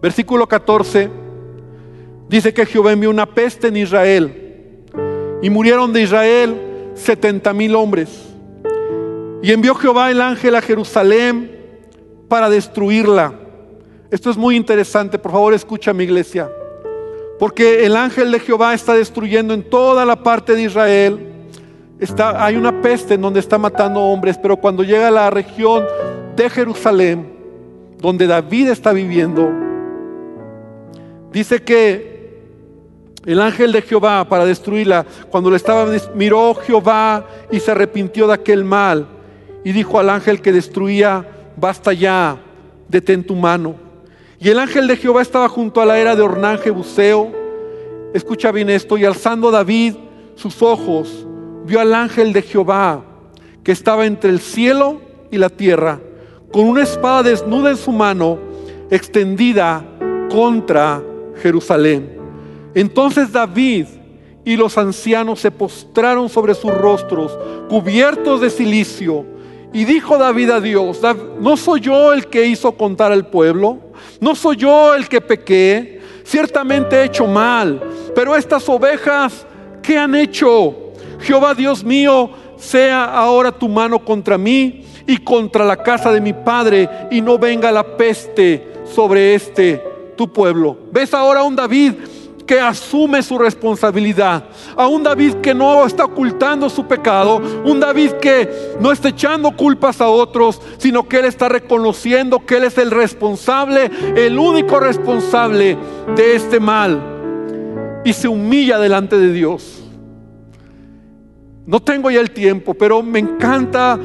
Versículo 0.00 0.48
14 0.48 1.27
Dice 2.28 2.52
que 2.52 2.66
Jehová 2.66 2.92
envió 2.92 3.10
una 3.10 3.26
peste 3.26 3.68
en 3.68 3.76
Israel 3.76 4.84
y 5.40 5.48
murieron 5.48 5.92
de 5.92 6.02
Israel 6.02 6.56
setenta 6.94 7.52
mil 7.52 7.74
hombres. 7.74 8.26
Y 9.42 9.52
envió 9.52 9.74
Jehová 9.74 10.10
el 10.10 10.20
ángel 10.20 10.54
a 10.56 10.60
Jerusalén 10.60 11.50
para 12.28 12.50
destruirla. 12.50 13.32
Esto 14.10 14.30
es 14.30 14.36
muy 14.36 14.56
interesante, 14.56 15.18
por 15.18 15.32
favor 15.32 15.54
escucha 15.54 15.92
mi 15.92 16.04
iglesia. 16.04 16.50
Porque 17.38 17.86
el 17.86 17.96
ángel 17.96 18.32
de 18.32 18.40
Jehová 18.40 18.74
está 18.74 18.94
destruyendo 18.94 19.54
en 19.54 19.62
toda 19.62 20.04
la 20.04 20.22
parte 20.22 20.54
de 20.54 20.62
Israel. 20.64 21.20
Está, 22.00 22.44
hay 22.44 22.56
una 22.56 22.82
peste 22.82 23.14
en 23.14 23.22
donde 23.22 23.40
está 23.40 23.58
matando 23.58 24.00
hombres, 24.00 24.36
pero 24.36 24.56
cuando 24.56 24.82
llega 24.82 25.08
a 25.08 25.12
la 25.12 25.30
región 25.30 25.84
de 26.36 26.50
Jerusalén, 26.50 27.32
donde 27.98 28.26
David 28.26 28.68
está 28.68 28.92
viviendo, 28.92 29.50
dice 31.32 31.62
que 31.62 32.17
el 33.26 33.40
ángel 33.40 33.72
de 33.72 33.82
Jehová 33.82 34.24
para 34.28 34.44
destruirla, 34.44 35.04
cuando 35.30 35.50
le 35.50 35.56
estaba, 35.56 35.86
miró 36.14 36.54
Jehová 36.54 37.26
y 37.50 37.60
se 37.60 37.70
arrepintió 37.70 38.26
de 38.26 38.34
aquel 38.34 38.64
mal 38.64 39.06
y 39.64 39.72
dijo 39.72 39.98
al 39.98 40.08
ángel 40.10 40.40
que 40.40 40.52
destruía, 40.52 41.26
basta 41.56 41.92
ya, 41.92 42.38
detén 42.88 43.24
tu 43.24 43.34
mano. 43.34 43.74
Y 44.40 44.48
el 44.48 44.58
ángel 44.58 44.86
de 44.86 44.96
Jehová 44.96 45.22
estaba 45.22 45.48
junto 45.48 45.80
a 45.80 45.86
la 45.86 45.98
era 45.98 46.14
de 46.14 46.22
Ornán 46.22 46.58
Jebuseo. 46.58 47.32
Escucha 48.14 48.52
bien 48.52 48.70
esto, 48.70 48.96
y 48.96 49.04
alzando 49.04 49.50
David 49.50 49.94
sus 50.36 50.62
ojos, 50.62 51.26
vio 51.64 51.80
al 51.80 51.92
ángel 51.92 52.32
de 52.32 52.42
Jehová 52.42 53.02
que 53.64 53.72
estaba 53.72 54.06
entre 54.06 54.30
el 54.30 54.40
cielo 54.40 55.02
y 55.30 55.36
la 55.36 55.50
tierra, 55.50 56.00
con 56.52 56.66
una 56.66 56.84
espada 56.84 57.24
desnuda 57.24 57.70
en 57.70 57.76
su 57.76 57.92
mano, 57.92 58.38
extendida 58.90 59.84
contra 60.30 61.02
Jerusalén. 61.42 62.17
Entonces 62.74 63.32
David 63.32 63.86
y 64.44 64.56
los 64.56 64.78
ancianos 64.78 65.40
se 65.40 65.50
postraron 65.50 66.28
sobre 66.28 66.54
sus 66.54 66.72
rostros, 66.72 67.38
cubiertos 67.68 68.40
de 68.40 68.50
silicio. 68.50 69.24
Y 69.72 69.84
dijo 69.84 70.16
David 70.16 70.50
a 70.50 70.60
Dios, 70.60 71.00
¿no 71.40 71.56
soy 71.56 71.80
yo 71.80 72.12
el 72.12 72.26
que 72.28 72.46
hizo 72.46 72.72
contar 72.72 73.12
al 73.12 73.26
pueblo? 73.26 73.78
¿No 74.20 74.34
soy 74.34 74.56
yo 74.56 74.94
el 74.94 75.08
que 75.08 75.20
pequé? 75.20 76.00
Ciertamente 76.24 76.96
he 76.96 77.04
hecho 77.04 77.26
mal, 77.26 77.82
pero 78.14 78.34
estas 78.34 78.66
ovejas, 78.68 79.46
¿qué 79.82 79.98
han 79.98 80.14
hecho? 80.14 80.74
Jehová 81.20 81.54
Dios 81.54 81.84
mío, 81.84 82.30
sea 82.56 83.04
ahora 83.04 83.52
tu 83.52 83.68
mano 83.68 84.04
contra 84.04 84.38
mí 84.38 84.84
y 85.06 85.18
contra 85.18 85.64
la 85.64 85.76
casa 85.76 86.10
de 86.10 86.20
mi 86.20 86.32
padre, 86.32 86.88
y 87.10 87.20
no 87.20 87.38
venga 87.38 87.70
la 87.70 87.96
peste 87.96 88.66
sobre 88.94 89.34
este 89.34 89.82
tu 90.16 90.32
pueblo. 90.32 90.76
¿Ves 90.90 91.14
ahora 91.14 91.42
un 91.42 91.54
David 91.54 91.94
que 92.48 92.58
asume 92.58 93.22
su 93.22 93.38
responsabilidad, 93.38 94.42
a 94.74 94.88
un 94.88 95.02
David 95.02 95.34
que 95.34 95.54
no 95.54 95.84
está 95.84 96.06
ocultando 96.06 96.70
su 96.70 96.86
pecado, 96.86 97.36
un 97.64 97.78
David 97.78 98.12
que 98.12 98.76
no 98.80 98.90
está 98.90 99.10
echando 99.10 99.54
culpas 99.54 100.00
a 100.00 100.08
otros, 100.08 100.60
sino 100.78 101.06
que 101.06 101.18
él 101.18 101.26
está 101.26 101.50
reconociendo 101.50 102.44
que 102.46 102.56
él 102.56 102.64
es 102.64 102.78
el 102.78 102.90
responsable, 102.90 103.90
el 104.16 104.38
único 104.38 104.80
responsable 104.80 105.76
de 106.16 106.36
este 106.36 106.58
mal 106.58 108.00
y 108.04 108.14
se 108.14 108.28
humilla 108.28 108.78
delante 108.78 109.18
de 109.18 109.30
Dios. 109.30 109.84
No 111.66 111.80
tengo 111.80 112.10
ya 112.10 112.20
el 112.20 112.30
tiempo, 112.30 112.72
pero 112.72 113.02
me 113.02 113.18
encanta 113.18 114.00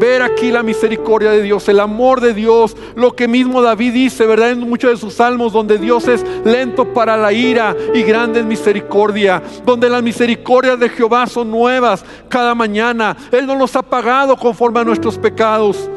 ver 0.00 0.22
aquí 0.22 0.50
la 0.50 0.62
misericordia 0.62 1.30
de 1.30 1.42
Dios, 1.42 1.68
el 1.68 1.78
amor 1.78 2.22
de 2.22 2.32
Dios, 2.32 2.74
lo 2.96 3.14
que 3.14 3.28
mismo 3.28 3.60
David 3.60 3.92
dice, 3.92 4.26
¿verdad? 4.26 4.50
En 4.50 4.60
muchos 4.60 4.90
de 4.90 4.96
sus 4.96 5.14
salmos, 5.14 5.52
donde 5.52 5.76
Dios 5.76 6.08
es 6.08 6.24
lento 6.42 6.94
para 6.94 7.18
la 7.18 7.32
ira 7.34 7.76
y 7.94 8.02
grande 8.02 8.40
en 8.40 8.48
misericordia, 8.48 9.42
donde 9.64 9.90
las 9.90 10.02
misericordias 10.02 10.80
de 10.80 10.88
Jehová 10.88 11.26
son 11.26 11.50
nuevas 11.50 12.02
cada 12.30 12.54
mañana. 12.54 13.14
Él 13.30 13.46
no 13.46 13.56
nos 13.56 13.76
ha 13.76 13.82
pagado 13.82 14.36
conforme 14.36 14.80
a 14.80 14.84
nuestros 14.84 15.18
pecados. 15.18 15.88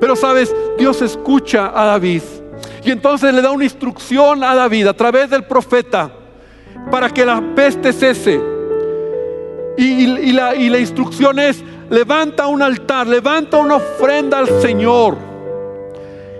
Pero 0.00 0.16
sabes, 0.16 0.54
Dios 0.78 1.02
escucha 1.02 1.70
a 1.74 1.84
David. 1.84 2.22
Y 2.82 2.90
entonces 2.90 3.34
le 3.34 3.42
da 3.42 3.50
una 3.50 3.64
instrucción 3.64 4.42
a 4.42 4.54
David 4.54 4.86
a 4.86 4.94
través 4.94 5.28
del 5.28 5.44
profeta 5.44 6.10
para 6.90 7.10
que 7.10 7.26
la 7.26 7.42
peste 7.54 7.92
cese. 7.92 8.40
Y, 9.76 10.32
la, 10.32 10.54
y 10.54 10.68
la 10.68 10.78
instrucción 10.78 11.38
es, 11.38 11.62
levanta 11.90 12.46
un 12.46 12.62
altar, 12.62 13.06
levanta 13.06 13.58
una 13.58 13.76
ofrenda 13.76 14.38
al 14.38 14.62
Señor. 14.62 15.16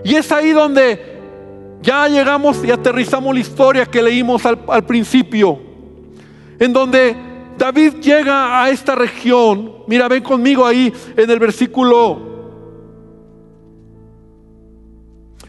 Y 0.03 0.15
es 0.15 0.31
ahí 0.31 0.51
donde 0.51 1.79
ya 1.81 2.07
llegamos 2.07 2.63
y 2.63 2.71
aterrizamos 2.71 3.33
la 3.33 3.39
historia 3.39 3.85
que 3.85 4.01
leímos 4.01 4.43
al, 4.45 4.85
principio, 4.85 5.59
en 6.57 6.73
donde 6.73 7.15
David 7.57 7.95
llega 8.01 8.63
a 8.63 8.69
esta 8.69 8.95
región. 8.95 9.83
Mira, 9.87 10.07
ven 10.07 10.23
conmigo 10.23 10.65
ahí 10.65 10.91
en 11.15 11.29
el 11.29 11.39
versículo 11.39 12.31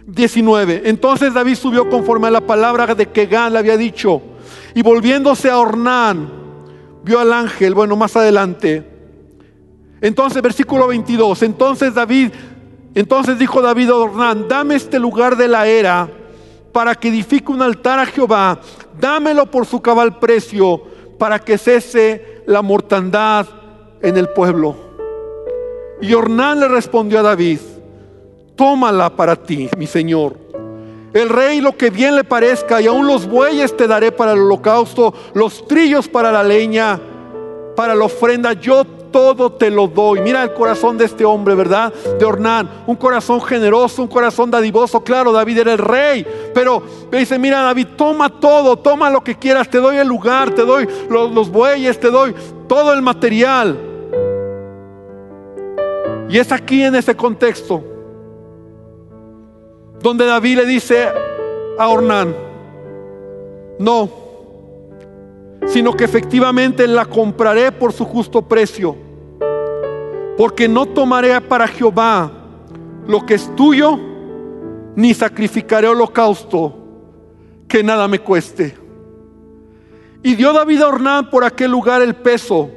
19. 0.07 0.83
Entonces 0.85 1.33
David 1.33 1.55
subió 1.55 1.89
conforme 1.89 2.27
a 2.27 2.33
la 2.33 2.41
palabra 2.41 2.95
de 2.95 3.07
que 3.07 3.27
Gad 3.27 3.53
le 3.53 3.59
había 3.59 3.77
dicho. 3.77 4.21
Y 4.75 4.83
volviéndose 4.83 5.49
a 5.51 5.59
Ornán, 5.59 6.31
vio 7.05 7.21
al 7.21 7.33
ángel, 7.33 7.75
bueno, 7.75 7.95
más 7.95 8.17
adelante, 8.17 8.92
entonces, 10.03 10.43
versículo 10.43 10.89
22, 10.89 11.45
entonces 11.45 11.95
David, 11.95 12.33
entonces 12.93 13.39
dijo 13.39 13.63
David 13.63 13.91
a 13.91 13.95
Ornán, 13.95 14.49
dame 14.49 14.75
este 14.75 14.99
lugar 14.99 15.37
de 15.37 15.47
la 15.47 15.69
era 15.69 16.11
para 16.73 16.97
que 16.97 17.09
edifique 17.09 17.53
un 17.53 17.63
altar 17.63 18.01
a 18.01 18.07
Jehová, 18.07 18.59
dámelo 18.99 19.47
por 19.47 19.65
su 19.65 19.81
cabal 19.81 20.19
precio, 20.19 20.83
para 21.19 21.39
que 21.39 21.57
cese 21.57 22.43
la 22.47 22.63
mortandad 22.63 23.47
en 24.01 24.17
el 24.17 24.29
pueblo. 24.31 24.75
Y 26.01 26.13
Ornán 26.15 26.59
le 26.59 26.67
respondió 26.67 27.21
a 27.21 27.23
David, 27.23 27.61
tómala 28.57 29.15
para 29.15 29.37
ti, 29.37 29.71
mi 29.79 29.87
señor. 29.87 30.37
El 31.13 31.29
rey 31.29 31.61
lo 31.61 31.77
que 31.77 31.91
bien 31.91 32.17
le 32.17 32.25
parezca, 32.25 32.81
y 32.81 32.89
aún 32.89 33.07
los 33.07 33.29
bueyes 33.29 33.77
te 33.77 33.87
daré 33.87 34.11
para 34.11 34.33
el 34.33 34.41
holocausto, 34.41 35.15
los 35.35 35.65
trillos 35.69 36.09
para 36.09 36.33
la 36.33 36.43
leña, 36.43 36.99
para 37.77 37.95
la 37.95 38.07
ofrenda, 38.07 38.55
yo 38.55 38.85
todo 39.13 39.53
te 39.53 39.71
lo 39.71 39.87
doy. 39.87 40.21
Mira 40.21 40.43
el 40.43 40.55
corazón 40.55 40.99
de 40.99 41.05
este 41.05 41.25
hombre, 41.25 41.55
¿verdad? 41.55 41.93
De 42.19 42.25
Ornán, 42.25 42.69
un 42.87 42.97
corazón 42.97 43.41
generoso, 43.41 44.03
un 44.03 44.09
corazón 44.09 44.51
dadivoso. 44.51 45.05
Claro, 45.05 45.31
David 45.31 45.59
era 45.59 45.73
el 45.75 45.79
rey, 45.79 46.27
pero 46.53 46.83
dice, 47.13 47.39
mira 47.39 47.63
David, 47.63 47.89
toma 47.97 48.29
todo, 48.29 48.77
toma 48.77 49.11
lo 49.11 49.23
que 49.23 49.37
quieras, 49.37 49.69
te 49.69 49.79
doy 49.79 49.97
el 49.97 50.09
lugar, 50.09 50.51
te 50.51 50.63
doy 50.63 50.89
los, 51.09 51.31
los 51.33 51.51
bueyes, 51.51 52.01
te 52.01 52.11
doy 52.11 52.35
todo 52.67 52.93
el 52.93 53.03
material. 53.03 53.79
Y 56.29 56.39
es 56.39 56.51
aquí 56.51 56.83
en 56.83 56.95
ese 56.95 57.15
contexto 57.15 57.85
donde 60.01 60.27
David 60.27 60.57
le 60.57 60.67
dice 60.67 61.09
a 61.79 61.89
Ornán, 61.89 62.35
no, 63.79 64.22
sino 65.67 65.93
que 65.93 66.05
efectivamente 66.05 66.87
la 66.87 67.07
compraré 67.07 67.73
por 67.73 67.93
su 67.93 68.05
justo 68.05 68.43
precio, 68.43 68.97
porque 70.37 70.69
no 70.69 70.87
tomaré 70.87 71.41
para 71.41 71.69
Jehová 71.69 72.31
lo 73.07 73.25
que 73.25 73.35
es 73.35 73.55
tuyo, 73.57 73.99
ni 74.95 75.15
sacrificaré 75.15 75.89
holocausto 75.89 76.79
que 77.69 77.83
nada 77.83 78.07
me 78.09 78.19
cueste. 78.19 78.77
Y 80.23 80.35
dio 80.35 80.53
David 80.53 80.83
a 80.83 80.89
Ornán 80.89 81.31
por 81.31 81.45
aquel 81.45 81.71
lugar 81.71 82.03
el 82.03 82.15
peso 82.15 82.71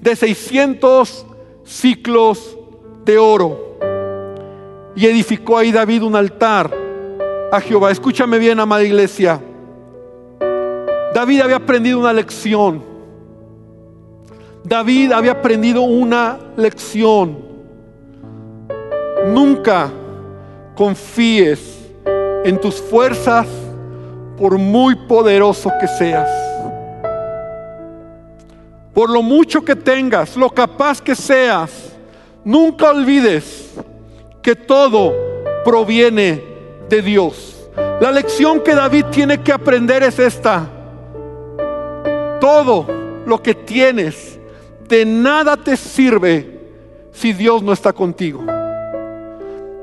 de 0.00 0.14
600 0.14 1.26
ciclos 1.64 2.58
de 3.04 3.18
oro. 3.18 3.78
Y 4.94 5.06
edificó 5.06 5.56
ahí 5.56 5.72
David 5.72 6.02
un 6.02 6.16
altar 6.16 6.74
a 7.52 7.60
Jehová. 7.60 7.90
Escúchame 7.90 8.38
bien, 8.38 8.60
amada 8.60 8.82
iglesia. 8.82 9.40
David 11.14 11.40
había 11.40 11.56
aprendido 11.56 11.98
una 11.98 12.12
lección. 12.12 12.82
David 14.62 15.12
había 15.12 15.32
aprendido 15.32 15.82
una 15.82 16.38
lección. 16.56 17.38
Nunca 19.26 19.90
confíes 20.74 21.78
en 22.44 22.60
tus 22.60 22.76
fuerzas 22.76 23.46
por 24.36 24.58
muy 24.58 24.94
poderoso 24.94 25.70
que 25.80 25.88
seas. 25.88 26.28
Por 28.92 29.10
lo 29.10 29.22
mucho 29.22 29.64
que 29.64 29.76
tengas, 29.76 30.36
lo 30.36 30.50
capaz 30.50 31.00
que 31.00 31.14
seas, 31.14 31.92
nunca 32.44 32.90
olvides 32.90 33.74
que 34.42 34.54
todo 34.54 35.14
proviene 35.64 36.42
de 36.88 37.02
Dios. 37.02 37.68
La 38.00 38.12
lección 38.12 38.60
que 38.60 38.74
David 38.74 39.06
tiene 39.10 39.42
que 39.42 39.52
aprender 39.52 40.02
es 40.02 40.18
esta 40.18 40.68
todo 42.48 42.86
lo 43.26 43.42
que 43.42 43.54
tienes, 43.54 44.40
de 44.88 45.04
nada 45.04 45.54
te 45.54 45.76
sirve 45.76 46.58
si 47.12 47.34
Dios 47.34 47.62
no 47.62 47.74
está 47.74 47.92
contigo. 47.92 48.42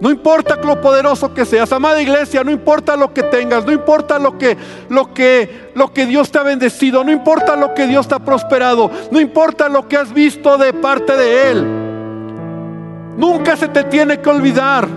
No 0.01 0.09
importa 0.09 0.55
lo 0.55 0.81
poderoso 0.81 1.31
que 1.31 1.45
seas, 1.45 1.71
amada 1.71 2.01
iglesia, 2.01 2.43
no 2.43 2.49
importa 2.49 2.95
lo 2.95 3.13
que 3.13 3.21
tengas, 3.21 3.67
no 3.67 3.71
importa 3.71 4.17
lo 4.17 4.39
que 4.39 4.57
lo 4.89 5.13
que 5.13 5.69
lo 5.75 5.93
que 5.93 6.07
Dios 6.07 6.31
te 6.31 6.39
ha 6.39 6.43
bendecido, 6.43 7.03
no 7.03 7.11
importa 7.11 7.55
lo 7.55 7.75
que 7.75 7.85
Dios 7.85 8.07
te 8.07 8.15
ha 8.15 8.19
prosperado, 8.19 8.89
no 9.11 9.21
importa 9.21 9.69
lo 9.69 9.87
que 9.87 9.97
has 9.97 10.11
visto 10.11 10.57
de 10.57 10.73
parte 10.73 11.15
de 11.15 11.51
él. 11.51 11.63
Nunca 13.15 13.55
se 13.55 13.67
te 13.67 13.83
tiene 13.83 14.19
que 14.21 14.29
olvidar 14.29 14.87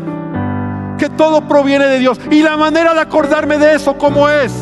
que 0.98 1.10
todo 1.10 1.46
proviene 1.46 1.84
de 1.84 1.98
Dios 1.98 2.18
y 2.30 2.42
la 2.42 2.56
manera 2.56 2.94
de 2.94 3.00
acordarme 3.00 3.58
de 3.58 3.74
eso 3.74 3.98
como 3.98 4.26
es 4.26 4.52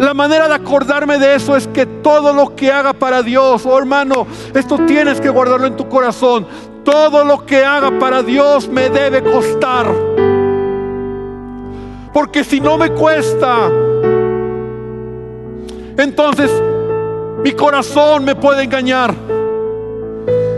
la 0.00 0.14
manera 0.14 0.48
de 0.48 0.54
acordarme 0.54 1.18
de 1.18 1.34
eso 1.34 1.54
es 1.54 1.68
que 1.68 1.84
todo 1.84 2.32
lo 2.32 2.56
que 2.56 2.72
haga 2.72 2.94
para 2.94 3.22
Dios, 3.22 3.66
oh 3.66 3.76
hermano, 3.76 4.26
esto 4.54 4.78
tienes 4.86 5.20
que 5.20 5.28
guardarlo 5.28 5.66
en 5.66 5.76
tu 5.76 5.90
corazón. 5.90 6.46
Todo 6.82 7.22
lo 7.22 7.44
que 7.44 7.62
haga 7.62 7.98
para 7.98 8.22
Dios 8.22 8.66
me 8.66 8.88
debe 8.88 9.22
costar. 9.22 9.86
Porque 12.14 12.42
si 12.44 12.62
no 12.62 12.78
me 12.78 12.92
cuesta, 12.92 13.68
entonces 15.98 16.50
mi 17.44 17.52
corazón 17.52 18.24
me 18.24 18.34
puede 18.34 18.62
engañar. 18.62 19.14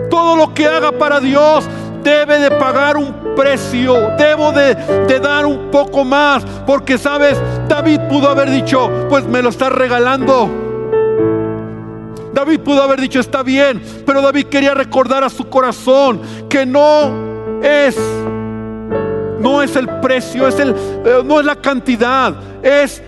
Todo 0.09 0.37
lo 0.37 0.55
que 0.55 0.69
haga 0.69 0.93
para 0.93 1.19
Dios 1.19 1.69
debe 2.03 2.39
de 2.39 2.51
pagar 2.51 2.97
un 2.97 3.35
precio, 3.35 4.13
debo 4.19 4.53
de, 4.53 4.75
dar 5.21 5.47
un 5.47 5.71
poco 5.71 6.05
más, 6.05 6.45
porque 6.67 6.99
sabes, 6.99 7.41
David 7.69 8.01
pudo 8.09 8.29
haber 8.29 8.51
dicho, 8.51 8.91
pues 9.09 9.27
me 9.27 9.43
lo 9.43 9.51
estás 9.51 9.73
regalando. 9.73 10.51
David 12.33 12.61
pudo 12.61 12.83
haber 12.83 13.01
dicho, 13.01 13.21
está 13.21 13.43
bien, 13.43 13.83
pero 14.07 14.23
David 14.23 14.47
quería 14.47 14.75
recordar 14.75 15.23
a 15.23 15.31
su 15.31 15.49
corazón 15.49 16.21
que 16.49 16.65
no 16.65 17.61
es 17.63 17.97
no 19.43 19.61
es 19.61 19.75
el 19.75 19.89
precio, 20.01 20.47
es 20.47 20.59
el, 20.61 20.71
eh, 20.71 21.23
no 21.25 21.41
es 21.41 21.45
la 21.45 21.57
cantidad, 21.57 22.33
es 22.63 23.03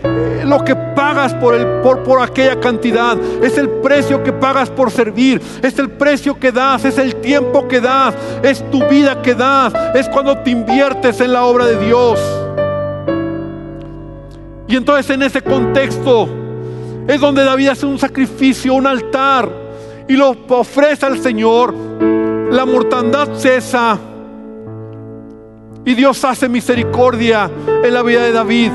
lo 0.45 0.64
que 0.64 0.75
pagas 0.75 1.35
por, 1.35 1.55
el, 1.55 1.67
por, 1.81 2.03
por 2.03 2.23
aquella 2.23 2.59
cantidad, 2.61 3.17
es 3.43 3.57
el 3.57 3.69
precio 3.69 4.23
que 4.23 4.33
pagas 4.33 4.71
por 4.71 4.90
servir, 4.90 5.40
es 5.62 5.79
el 5.79 5.90
precio 5.90 6.38
que 6.38 6.53
das, 6.53 6.85
es 6.85 6.99
el 6.99 7.17
tiempo 7.17 7.67
que 7.69 7.81
das, 7.81 8.14
es 8.43 8.69
tu 8.71 8.85
vida 8.87 9.23
que 9.23 9.35
das, 9.35 9.73
es 9.95 10.09
cuando 10.09 10.38
te 10.38 10.51
inviertes 10.51 11.21
en 11.21 11.33
la 11.33 11.45
obra 11.45 11.67
de 11.67 11.79
Dios. 11.79 12.21
Y 14.67 14.77
entonces 14.77 15.11
en 15.11 15.23
ese 15.23 15.43
contexto 15.43 16.29
es 17.07 17.21
donde 17.21 17.45
David 17.45 17.69
hace 17.69 17.87
un 17.87 17.99
sacrificio, 17.99 18.75
un 18.75 18.87
altar, 18.87 19.49
y 20.09 20.14
lo 20.14 20.37
ofrece 20.49 21.07
al 21.07 21.19
Señor. 21.19 21.75
La 22.51 22.64
mortandad 22.67 23.29
cesa 23.35 23.99
y 25.85 25.95
Dios 25.95 26.25
hace 26.25 26.49
misericordia 26.49 27.51
en 27.83 27.93
la 27.93 28.03
vida 28.03 28.23
de 28.23 28.33
David. 28.33 28.71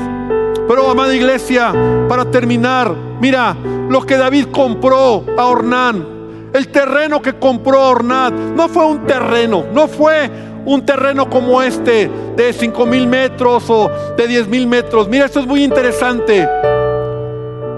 Pero, 0.70 0.88
amada 0.88 1.12
iglesia, 1.12 1.72
para 2.08 2.30
terminar, 2.30 2.94
mira 3.20 3.56
lo 3.88 4.02
que 4.02 4.16
David 4.16 4.46
compró 4.52 5.24
a 5.36 5.46
Ornán. 5.46 6.06
El 6.52 6.68
terreno 6.68 7.20
que 7.20 7.32
compró 7.32 7.88
Ornán 7.88 8.54
no 8.54 8.68
fue 8.68 8.86
un 8.86 9.04
terreno, 9.04 9.64
no 9.72 9.88
fue 9.88 10.30
un 10.64 10.86
terreno 10.86 11.28
como 11.28 11.60
este 11.60 12.08
de 12.36 12.52
5 12.52 12.86
mil 12.86 13.08
metros 13.08 13.68
o 13.68 13.90
de 14.16 14.28
10 14.28 14.46
mil 14.46 14.68
metros. 14.68 15.08
Mira, 15.08 15.24
esto 15.24 15.40
es 15.40 15.46
muy 15.48 15.64
interesante. 15.64 16.48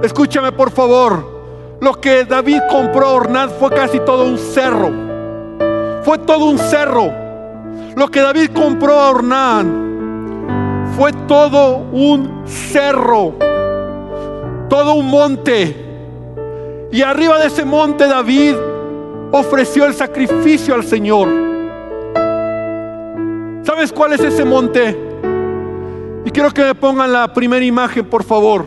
Escúchame 0.02 0.52
por 0.52 0.70
favor. 0.70 1.78
Lo 1.80 1.98
que 1.98 2.26
David 2.26 2.60
compró 2.68 3.06
a 3.06 3.12
Ornán 3.12 3.50
fue 3.58 3.70
casi 3.70 4.00
todo 4.00 4.26
un 4.26 4.36
cerro. 4.36 4.90
Fue 6.02 6.18
todo 6.18 6.44
un 6.44 6.58
cerro. 6.58 7.10
Lo 7.96 8.08
que 8.08 8.20
David 8.20 8.50
compró 8.52 9.00
a 9.00 9.08
Ornán 9.08 9.91
fue 10.96 11.12
todo 11.26 11.78
un 11.92 12.42
cerro, 12.46 13.34
todo 14.68 14.94
un 14.94 15.08
monte. 15.08 15.76
Y 16.90 17.02
arriba 17.02 17.38
de 17.38 17.46
ese 17.46 17.64
monte 17.64 18.06
David 18.06 18.54
ofreció 19.32 19.86
el 19.86 19.94
sacrificio 19.94 20.74
al 20.74 20.84
Señor. 20.84 21.28
¿Sabes 23.62 23.92
cuál 23.92 24.12
es 24.12 24.20
ese 24.20 24.44
monte? 24.44 24.98
Y 26.24 26.30
quiero 26.30 26.50
que 26.50 26.62
me 26.62 26.74
pongan 26.74 27.12
la 27.12 27.32
primera 27.32 27.64
imagen, 27.64 28.04
por 28.04 28.22
favor. 28.22 28.66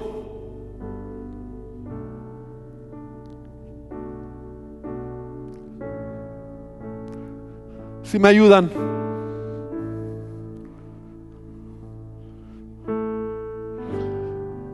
Si 8.03 8.17
me 8.19 8.29
ayudan. 8.29 8.94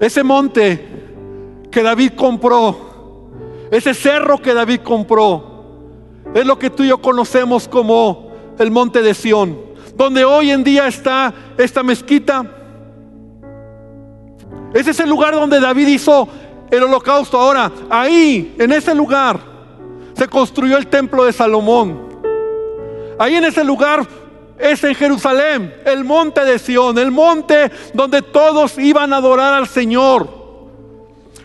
Ese 0.01 0.23
monte 0.23 0.83
que 1.69 1.83
David 1.83 2.13
compró, 2.15 3.29
ese 3.69 3.93
cerro 3.93 4.39
que 4.39 4.51
David 4.51 4.79
compró, 4.79 5.51
es 6.33 6.43
lo 6.43 6.57
que 6.57 6.71
tú 6.71 6.83
y 6.83 6.87
yo 6.87 6.99
conocemos 6.99 7.67
como 7.67 8.31
el 8.57 8.71
monte 8.71 9.03
de 9.03 9.13
Sión, 9.13 9.59
donde 9.95 10.25
hoy 10.25 10.49
en 10.49 10.63
día 10.63 10.87
está 10.87 11.31
esta 11.55 11.83
mezquita. 11.83 12.43
Ese 14.73 14.89
es 14.89 14.99
el 14.99 15.09
lugar 15.09 15.35
donde 15.35 15.59
David 15.59 15.87
hizo 15.89 16.27
el 16.71 16.81
holocausto. 16.81 17.37
Ahora, 17.37 17.71
ahí, 17.87 18.55
en 18.57 18.71
ese 18.71 18.95
lugar, 18.95 19.39
se 20.13 20.27
construyó 20.27 20.77
el 20.77 20.87
templo 20.87 21.25
de 21.25 21.33
Salomón. 21.33 22.09
Ahí 23.19 23.35
en 23.35 23.43
ese 23.43 23.63
lugar 23.63 24.07
es 24.61 24.83
en 24.83 24.95
Jerusalén, 24.95 25.73
el 25.85 26.03
monte 26.03 26.45
de 26.45 26.59
Sión, 26.59 26.97
el 26.97 27.11
monte 27.11 27.71
donde 27.93 28.21
todos 28.21 28.77
iban 28.77 29.13
a 29.13 29.17
adorar 29.17 29.53
al 29.53 29.67
Señor. 29.67 30.41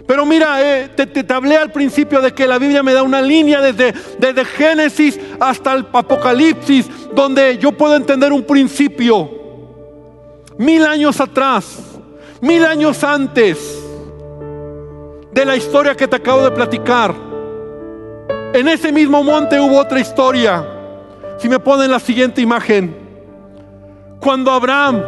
Pero 0.07 0.25
mira, 0.25 0.62
eh, 0.62 0.91
te, 0.95 1.07
te, 1.07 1.33
hablé 1.33 1.57
al 1.57 1.73
principio 1.73 2.21
de 2.21 2.33
que 2.33 2.47
la 2.47 2.59
Biblia 2.59 2.83
me 2.83 2.93
da 2.93 3.03
una 3.03 3.21
línea 3.21 3.61
desde, 3.61 3.93
desde 4.19 4.45
Génesis 4.45 5.19
hasta 5.41 5.73
el 5.75 5.87
Apocalipsis, 5.93 6.89
donde 7.12 7.59
yo 7.59 7.73
puedo 7.73 7.97
entender 7.97 8.33
un 8.33 8.45
principio. 8.45 9.29
Mil 10.59 10.85
años 10.85 11.21
atrás, 11.21 11.79
mil 12.41 12.64
años 12.64 13.03
antes 13.03 13.83
de 15.33 15.45
la 15.45 15.57
historia 15.57 15.95
que 15.95 16.07
te 16.07 16.17
acabo 16.17 16.45
de 16.45 16.51
platicar. 16.53 17.14
En 18.55 18.69
ese 18.69 18.93
mismo 18.93 19.23
monte 19.23 19.61
hubo 19.61 19.79
otra 19.79 20.01
historia. 20.01 20.64
Si 21.39 21.49
me 21.49 21.59
ponen 21.59 21.91
la 21.91 22.01
siguiente 22.01 22.41
imagen. 22.41 23.06
Cuando 24.21 24.51
Abraham 24.51 25.03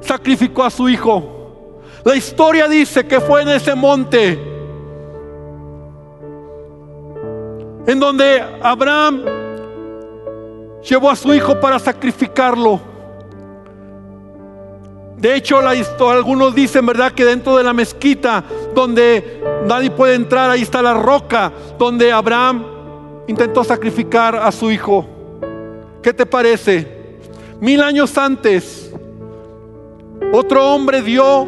sacrificó 0.00 0.64
a 0.64 0.70
su 0.70 0.88
hijo. 0.88 1.80
La 2.04 2.16
historia 2.16 2.68
dice 2.68 3.06
que 3.06 3.20
fue 3.20 3.42
en 3.42 3.48
ese 3.48 3.74
monte 3.74 4.52
en 7.86 7.98
donde 7.98 8.42
Abraham 8.62 9.22
llevó 10.82 11.10
a 11.10 11.16
su 11.16 11.32
hijo 11.34 11.58
para 11.60 11.78
sacrificarlo. 11.78 12.80
De 15.16 15.36
hecho, 15.36 15.60
la 15.62 15.74
historia, 15.74 16.16
algunos 16.16 16.54
dicen, 16.54 16.84
¿verdad?, 16.84 17.12
que 17.12 17.24
dentro 17.24 17.56
de 17.56 17.62
la 17.62 17.72
mezquita, 17.72 18.42
donde 18.74 19.40
nadie 19.66 19.90
puede 19.90 20.14
entrar, 20.14 20.50
ahí 20.50 20.62
está 20.62 20.82
la 20.82 20.94
roca, 20.94 21.52
donde 21.78 22.10
Abraham 22.10 22.64
intentó 23.28 23.62
sacrificar 23.62 24.34
a 24.34 24.50
su 24.50 24.70
hijo. 24.70 25.06
¿Qué 26.02 26.12
te 26.12 26.26
parece? 26.26 27.01
Mil 27.62 27.80
años 27.80 28.18
antes, 28.18 28.92
otro 30.32 30.74
hombre 30.74 31.00
dio 31.00 31.46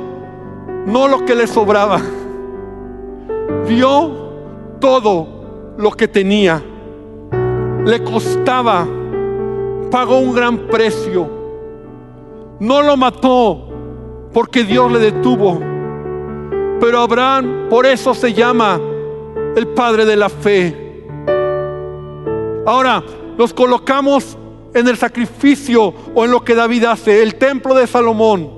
no 0.87 1.09
lo 1.09 1.25
que 1.25 1.35
le 1.35 1.49
sobraba, 1.49 2.01
dio 3.67 4.13
todo 4.79 5.75
lo 5.77 5.91
que 5.91 6.07
tenía. 6.07 6.63
Le 7.85 8.05
costaba, 8.05 8.87
pagó 9.91 10.21
un 10.21 10.33
gran 10.33 10.69
precio. 10.69 11.29
No 12.61 12.81
lo 12.81 12.97
mató 12.97 13.71
porque 14.33 14.63
Dios 14.63 14.93
le 14.93 15.01
detuvo. 15.01 15.59
Pero 16.79 17.01
Abraham 17.01 17.67
por 17.69 17.87
eso 17.87 18.15
se 18.15 18.33
llama 18.33 18.81
el 19.57 19.67
padre 19.67 20.05
de 20.05 20.15
la 20.15 20.29
fe. 20.29 21.09
Ahora 22.65 23.03
nos 23.37 23.53
colocamos 23.53 24.39
en 24.75 24.89
el 24.89 24.97
sacrificio 24.97 25.95
o 26.15 26.25
en 26.25 26.31
lo 26.31 26.45
que 26.45 26.55
David 26.55 26.85
hace, 26.85 27.23
el 27.23 27.37
templo 27.37 27.75
de 27.75 27.87
Salomón. 27.87 28.51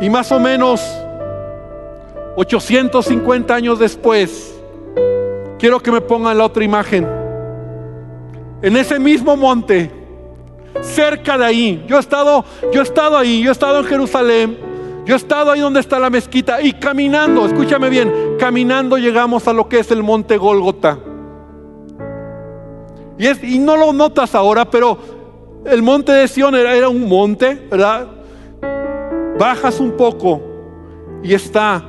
Y 0.00 0.10
más 0.10 0.30
o 0.32 0.38
menos 0.38 0.82
850 2.36 3.54
años 3.54 3.78
después, 3.78 4.54
quiero 5.58 5.80
que 5.80 5.90
me 5.90 6.00
pongan 6.00 6.36
la 6.36 6.44
otra 6.44 6.64
imagen. 6.64 7.08
En 8.62 8.76
ese 8.76 8.98
mismo 8.98 9.36
monte, 9.36 9.90
cerca 10.82 11.38
de 11.38 11.44
ahí, 11.44 11.84
yo 11.86 11.96
he 11.96 12.00
estado, 12.00 12.44
yo 12.72 12.80
he 12.80 12.84
estado 12.84 13.16
ahí, 13.16 13.42
yo 13.42 13.50
he 13.50 13.52
estado 13.52 13.78
en 13.78 13.84
Jerusalén, 13.86 14.58
yo 15.06 15.14
he 15.14 15.16
estado 15.16 15.52
ahí 15.52 15.60
donde 15.60 15.80
está 15.80 15.98
la 15.98 16.10
mezquita 16.10 16.60
y 16.60 16.72
caminando, 16.72 17.46
escúchame 17.46 17.88
bien, 17.88 18.36
caminando 18.38 18.98
llegamos 18.98 19.46
a 19.46 19.52
lo 19.52 19.68
que 19.68 19.78
es 19.78 19.90
el 19.90 20.02
monte 20.02 20.36
Gólgota. 20.36 20.98
Y, 23.18 23.26
es, 23.26 23.42
y 23.42 23.58
no 23.58 23.76
lo 23.76 23.92
notas 23.92 24.34
ahora, 24.34 24.70
pero 24.70 24.98
el 25.64 25.82
monte 25.82 26.12
de 26.12 26.28
Sion 26.28 26.54
era, 26.54 26.74
era 26.74 26.88
un 26.88 27.08
monte, 27.08 27.54
¿verdad? 27.70 28.16
bajas 29.38 29.80
un 29.80 29.92
poco 29.92 30.40
y 31.22 31.34
está 31.34 31.84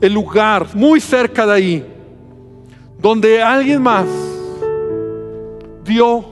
el 0.00 0.12
lugar 0.12 0.66
muy 0.74 1.00
cerca 1.00 1.46
de 1.46 1.52
ahí, 1.52 1.86
donde 2.98 3.42
alguien 3.42 3.82
más 3.82 4.06
dio 5.84 6.24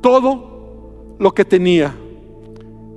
todo 0.00 1.16
lo 1.18 1.32
que 1.32 1.44
tenía 1.44 1.94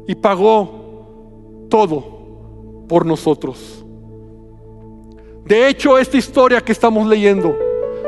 y 0.08 0.16
pagó 0.16 1.68
todo 1.70 2.86
por 2.88 3.06
nosotros. 3.06 3.86
De 5.46 5.68
hecho, 5.68 5.98
esta 5.98 6.18
historia 6.18 6.62
que 6.62 6.72
estamos 6.72 7.08
leyendo, 7.08 7.58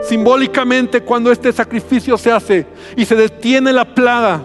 simbólicamente 0.08 1.02
cuando 1.02 1.32
este 1.32 1.52
sacrificio 1.52 2.18
se 2.18 2.32
hace 2.32 2.66
y 2.96 3.06
se 3.06 3.16
detiene 3.16 3.74
la 3.74 3.94
plaga, 3.96 4.42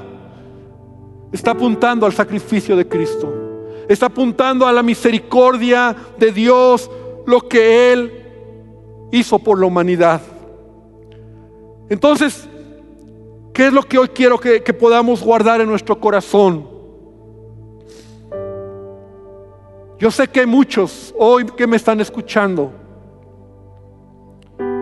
está 1.32 1.52
apuntando 1.52 2.06
al 2.06 2.12
sacrificio 2.12 2.76
de 2.76 2.86
Cristo 2.86 3.48
está 3.88 4.06
apuntando 4.06 4.66
a 4.66 4.72
la 4.72 4.82
misericordia 4.82 5.96
de 6.18 6.30
Dios, 6.30 6.90
lo 7.26 7.40
que 7.40 7.92
Él 7.92 8.12
hizo 9.10 9.38
por 9.38 9.58
la 9.58 9.66
humanidad. 9.66 10.20
Entonces, 11.88 12.46
¿qué 13.54 13.68
es 13.68 13.72
lo 13.72 13.82
que 13.82 13.98
hoy 13.98 14.08
quiero 14.08 14.38
que, 14.38 14.62
que 14.62 14.74
podamos 14.74 15.22
guardar 15.22 15.62
en 15.62 15.68
nuestro 15.68 15.98
corazón? 15.98 16.68
Yo 19.98 20.10
sé 20.10 20.28
que 20.28 20.46
muchos 20.46 21.14
hoy 21.18 21.46
que 21.56 21.66
me 21.66 21.76
están 21.76 22.00
escuchando 22.00 22.70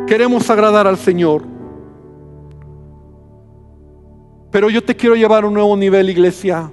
queremos 0.07 0.48
agradar 0.50 0.86
al 0.86 0.96
Señor. 0.96 1.42
Pero 4.50 4.70
yo 4.70 4.82
te 4.82 4.96
quiero 4.96 5.16
llevar 5.16 5.44
a 5.44 5.48
un 5.48 5.54
nuevo 5.54 5.76
nivel, 5.76 6.09
iglesia. 6.09 6.70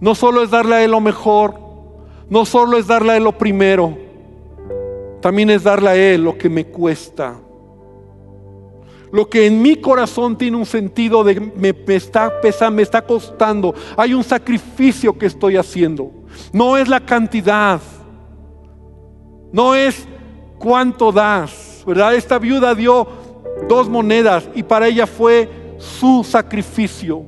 No 0.00 0.14
solo 0.14 0.42
es 0.42 0.50
darle 0.50 0.76
a 0.76 0.84
Él 0.84 0.92
lo 0.92 1.00
mejor, 1.00 1.54
no 2.28 2.44
solo 2.44 2.78
es 2.78 2.86
darle 2.86 3.12
a 3.12 3.16
Él 3.16 3.24
lo 3.24 3.36
primero, 3.36 3.98
también 5.20 5.50
es 5.50 5.64
darle 5.64 5.88
a 5.90 5.96
Él 5.96 6.24
lo 6.24 6.38
que 6.38 6.48
me 6.48 6.66
cuesta. 6.66 7.36
Lo 9.12 9.28
que 9.28 9.46
en 9.46 9.60
mi 9.60 9.76
corazón 9.76 10.38
tiene 10.38 10.56
un 10.56 10.66
sentido 10.66 11.24
de 11.24 11.40
me, 11.40 11.74
está 11.94 12.40
pesando, 12.40 12.76
me 12.76 12.82
está 12.82 13.02
costando. 13.02 13.74
Hay 13.96 14.14
un 14.14 14.22
sacrificio 14.22 15.18
que 15.18 15.26
estoy 15.26 15.56
haciendo. 15.56 16.12
No 16.52 16.76
es 16.76 16.88
la 16.88 17.00
cantidad. 17.00 17.80
No 19.52 19.74
es 19.74 20.06
cuánto 20.58 21.10
das. 21.10 21.59
¿Verdad? 21.86 22.14
Esta 22.14 22.38
viuda 22.38 22.74
dio 22.74 23.06
dos 23.68 23.88
monedas 23.88 24.48
y 24.54 24.62
para 24.62 24.88
ella 24.88 25.06
fue 25.06 25.48
su 25.78 26.24
sacrificio. 26.24 27.24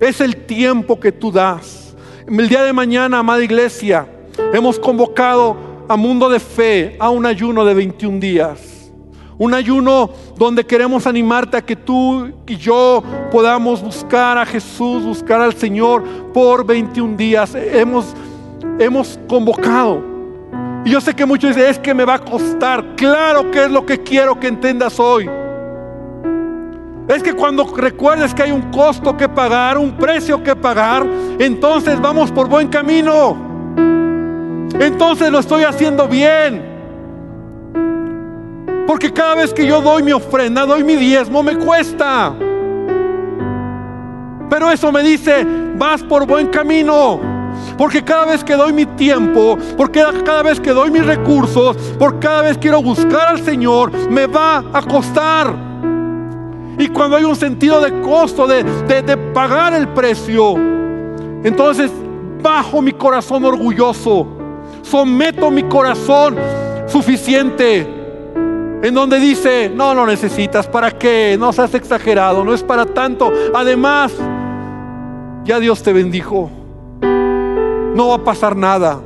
Es 0.00 0.20
el 0.20 0.36
tiempo 0.36 0.98
que 0.98 1.12
tú 1.12 1.30
das. 1.30 1.94
El 2.26 2.48
día 2.48 2.62
de 2.62 2.72
mañana, 2.72 3.18
amada 3.18 3.42
iglesia, 3.42 4.06
hemos 4.52 4.78
convocado 4.78 5.56
a 5.88 5.96
Mundo 5.96 6.28
de 6.28 6.40
Fe 6.40 6.96
a 6.98 7.10
un 7.10 7.26
ayuno 7.26 7.64
de 7.64 7.74
21 7.74 8.18
días. 8.18 8.90
Un 9.38 9.54
ayuno 9.54 10.10
donde 10.36 10.64
queremos 10.64 11.06
animarte 11.06 11.56
a 11.56 11.62
que 11.64 11.74
tú 11.74 12.30
y 12.46 12.56
yo 12.56 13.02
podamos 13.30 13.82
buscar 13.82 14.38
a 14.38 14.46
Jesús, 14.46 15.04
buscar 15.04 15.40
al 15.40 15.54
Señor 15.54 16.04
por 16.32 16.64
21 16.64 17.16
días. 17.16 17.54
Hemos, 17.54 18.14
hemos 18.78 19.18
convocado. 19.28 20.11
Y 20.84 20.90
yo 20.90 21.00
sé 21.00 21.14
que 21.14 21.24
muchos 21.24 21.54
dicen, 21.54 21.70
es 21.70 21.78
que 21.78 21.94
me 21.94 22.04
va 22.04 22.14
a 22.14 22.18
costar. 22.18 22.96
Claro 22.96 23.50
que 23.50 23.64
es 23.64 23.70
lo 23.70 23.86
que 23.86 24.02
quiero 24.02 24.38
que 24.38 24.48
entendas 24.48 24.98
hoy. 24.98 25.30
Es 27.08 27.22
que 27.22 27.34
cuando 27.34 27.64
recuerdes 27.76 28.34
que 28.34 28.42
hay 28.42 28.52
un 28.52 28.70
costo 28.70 29.16
que 29.16 29.28
pagar, 29.28 29.78
un 29.78 29.92
precio 29.92 30.42
que 30.42 30.56
pagar, 30.56 31.04
entonces 31.38 32.00
vamos 32.00 32.32
por 32.32 32.48
buen 32.48 32.68
camino. 32.68 33.36
Entonces 34.78 35.30
lo 35.30 35.38
estoy 35.38 35.64
haciendo 35.64 36.08
bien. 36.08 36.70
Porque 38.86 39.12
cada 39.12 39.36
vez 39.36 39.54
que 39.54 39.66
yo 39.66 39.80
doy 39.80 40.02
mi 40.02 40.12
ofrenda, 40.12 40.66
doy 40.66 40.82
mi 40.82 40.96
diezmo, 40.96 41.42
me 41.42 41.56
cuesta. 41.56 42.34
Pero 44.50 44.70
eso 44.70 44.90
me 44.90 45.02
dice, 45.02 45.46
vas 45.76 46.02
por 46.02 46.26
buen 46.26 46.48
camino. 46.48 47.31
Porque 47.76 48.02
cada 48.02 48.26
vez 48.26 48.44
que 48.44 48.54
doy 48.54 48.72
mi 48.72 48.86
tiempo, 48.86 49.58
porque 49.76 50.04
cada 50.24 50.42
vez 50.42 50.60
que 50.60 50.70
doy 50.70 50.90
mis 50.90 51.04
recursos, 51.04 51.76
por 51.98 52.18
cada 52.18 52.42
vez 52.42 52.58
quiero 52.58 52.82
buscar 52.82 53.28
al 53.28 53.44
Señor, 53.44 53.92
me 54.10 54.26
va 54.26 54.64
a 54.72 54.82
costar. 54.82 55.72
Y 56.78 56.88
cuando 56.88 57.16
hay 57.16 57.24
un 57.24 57.36
sentido 57.36 57.80
de 57.80 58.00
costo, 58.00 58.46
de, 58.46 58.64
pagar 59.34 59.74
el 59.74 59.88
precio, 59.88 60.54
entonces 61.44 61.90
bajo 62.42 62.80
mi 62.82 62.92
corazón 62.92 63.44
orgulloso, 63.44 64.26
someto 64.82 65.50
mi 65.50 65.64
corazón 65.64 66.36
suficiente, 66.86 67.80
en 68.82 68.94
donde 68.94 69.20
dice, 69.20 69.70
no 69.72 69.94
lo 69.94 70.06
necesitas, 70.06 70.66
¿para 70.66 70.90
qué? 70.90 71.36
No 71.38 71.52
seas 71.52 71.72
exagerado, 71.74 72.44
no 72.44 72.52
es 72.52 72.62
para 72.62 72.84
tanto. 72.84 73.30
Además, 73.54 74.12
ya 75.44 75.60
Dios 75.60 75.82
te 75.82 75.92
bendijo, 75.92 76.50
no 77.94 78.08
va 78.08 78.16
a 78.16 78.24
pasar 78.24 78.56
nada. 78.56 79.00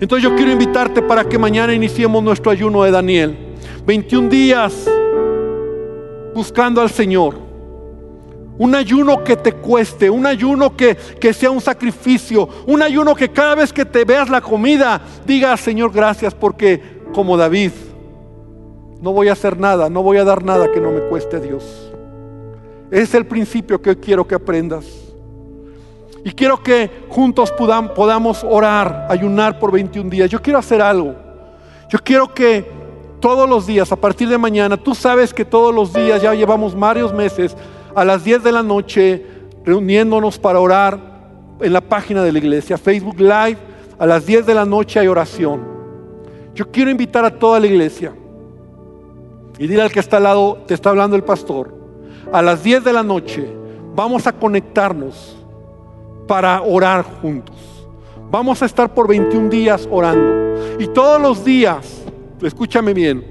Entonces 0.00 0.22
yo 0.22 0.34
quiero 0.34 0.50
invitarte 0.50 1.02
para 1.02 1.24
que 1.24 1.38
mañana 1.38 1.74
iniciemos 1.74 2.22
nuestro 2.22 2.50
ayuno 2.50 2.82
de 2.84 2.90
Daniel. 2.90 3.36
21 3.86 4.28
días 4.28 4.88
buscando 6.34 6.80
al 6.80 6.90
Señor. 6.90 7.34
Un 8.58 8.74
ayuno 8.74 9.24
que 9.24 9.36
te 9.36 9.52
cueste, 9.52 10.10
un 10.10 10.26
ayuno 10.26 10.76
que, 10.76 10.96
que, 11.18 11.32
sea 11.32 11.50
un 11.50 11.60
sacrificio, 11.62 12.48
un 12.66 12.82
ayuno 12.82 13.14
que 13.14 13.30
cada 13.30 13.54
vez 13.54 13.72
que 13.72 13.86
te 13.86 14.04
veas 14.04 14.28
la 14.28 14.42
comida, 14.42 15.00
digas, 15.26 15.60
Señor, 15.60 15.92
gracias, 15.92 16.34
porque 16.34 17.00
como 17.14 17.38
David, 17.38 17.72
no 19.00 19.12
voy 19.12 19.28
a 19.28 19.32
hacer 19.32 19.58
nada, 19.58 19.88
no 19.88 20.02
voy 20.02 20.18
a 20.18 20.24
dar 20.24 20.44
nada 20.44 20.70
que 20.70 20.80
no 20.80 20.90
me 20.90 21.00
cueste 21.00 21.36
a 21.36 21.40
Dios. 21.40 21.90
Es 22.90 23.14
el 23.14 23.24
principio 23.24 23.80
que 23.80 23.96
quiero 23.96 24.26
que 24.26 24.34
aprendas. 24.34 25.09
Y 26.24 26.32
quiero 26.32 26.62
que 26.62 26.90
juntos 27.08 27.52
podamos 27.52 28.44
orar, 28.44 29.06
ayunar 29.08 29.58
por 29.58 29.72
21 29.72 30.10
días. 30.10 30.30
Yo 30.30 30.42
quiero 30.42 30.58
hacer 30.58 30.82
algo. 30.82 31.14
Yo 31.88 31.98
quiero 31.98 32.32
que 32.32 32.64
todos 33.20 33.48
los 33.48 33.66
días, 33.66 33.90
a 33.92 33.96
partir 33.96 34.28
de 34.28 34.38
mañana, 34.38 34.76
tú 34.76 34.94
sabes 34.94 35.32
que 35.32 35.44
todos 35.44 35.74
los 35.74 35.92
días, 35.92 36.22
ya 36.22 36.34
llevamos 36.34 36.78
varios 36.78 37.12
meses, 37.12 37.56
a 37.94 38.04
las 38.04 38.24
10 38.24 38.42
de 38.42 38.52
la 38.52 38.62
noche, 38.62 39.26
reuniéndonos 39.64 40.38
para 40.38 40.60
orar 40.60 40.98
en 41.60 41.72
la 41.72 41.80
página 41.80 42.22
de 42.22 42.32
la 42.32 42.38
iglesia, 42.38 42.78
Facebook 42.78 43.20
Live, 43.20 43.58
a 43.98 44.06
las 44.06 44.24
10 44.24 44.46
de 44.46 44.54
la 44.54 44.64
noche 44.64 44.98
hay 45.00 45.08
oración. 45.08 45.60
Yo 46.54 46.70
quiero 46.70 46.90
invitar 46.90 47.24
a 47.24 47.38
toda 47.38 47.60
la 47.60 47.66
iglesia 47.66 48.12
y 49.58 49.66
dile 49.66 49.82
al 49.82 49.92
que 49.92 50.00
está 50.00 50.16
al 50.16 50.22
lado, 50.22 50.58
te 50.66 50.74
está 50.74 50.90
hablando 50.90 51.16
el 51.16 51.22
pastor, 51.22 51.74
a 52.32 52.40
las 52.40 52.62
10 52.62 52.84
de 52.84 52.92
la 52.92 53.02
noche 53.02 53.46
vamos 53.94 54.26
a 54.26 54.32
conectarnos 54.32 55.36
para 56.30 56.62
orar 56.62 57.02
juntos. 57.20 57.56
Vamos 58.30 58.62
a 58.62 58.66
estar 58.66 58.94
por 58.94 59.08
21 59.08 59.48
días 59.48 59.88
orando. 59.90 60.78
Y 60.78 60.86
todos 60.86 61.20
los 61.20 61.44
días, 61.44 62.04
escúchame 62.40 62.94
bien, 62.94 63.26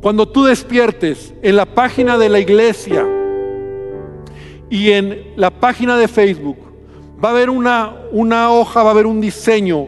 cuando 0.00 0.26
tú 0.26 0.44
despiertes 0.44 1.34
en 1.42 1.56
la 1.56 1.66
página 1.66 2.16
de 2.16 2.30
la 2.30 2.38
iglesia 2.40 3.06
y 4.70 4.92
en 4.92 5.34
la 5.36 5.50
página 5.50 5.98
de 5.98 6.08
Facebook, 6.08 6.56
va 7.22 7.28
a 7.28 7.32
haber 7.32 7.50
una, 7.50 7.94
una 8.10 8.50
hoja, 8.50 8.82
va 8.82 8.88
a 8.88 8.92
haber 8.92 9.04
un 9.04 9.20
diseño 9.20 9.86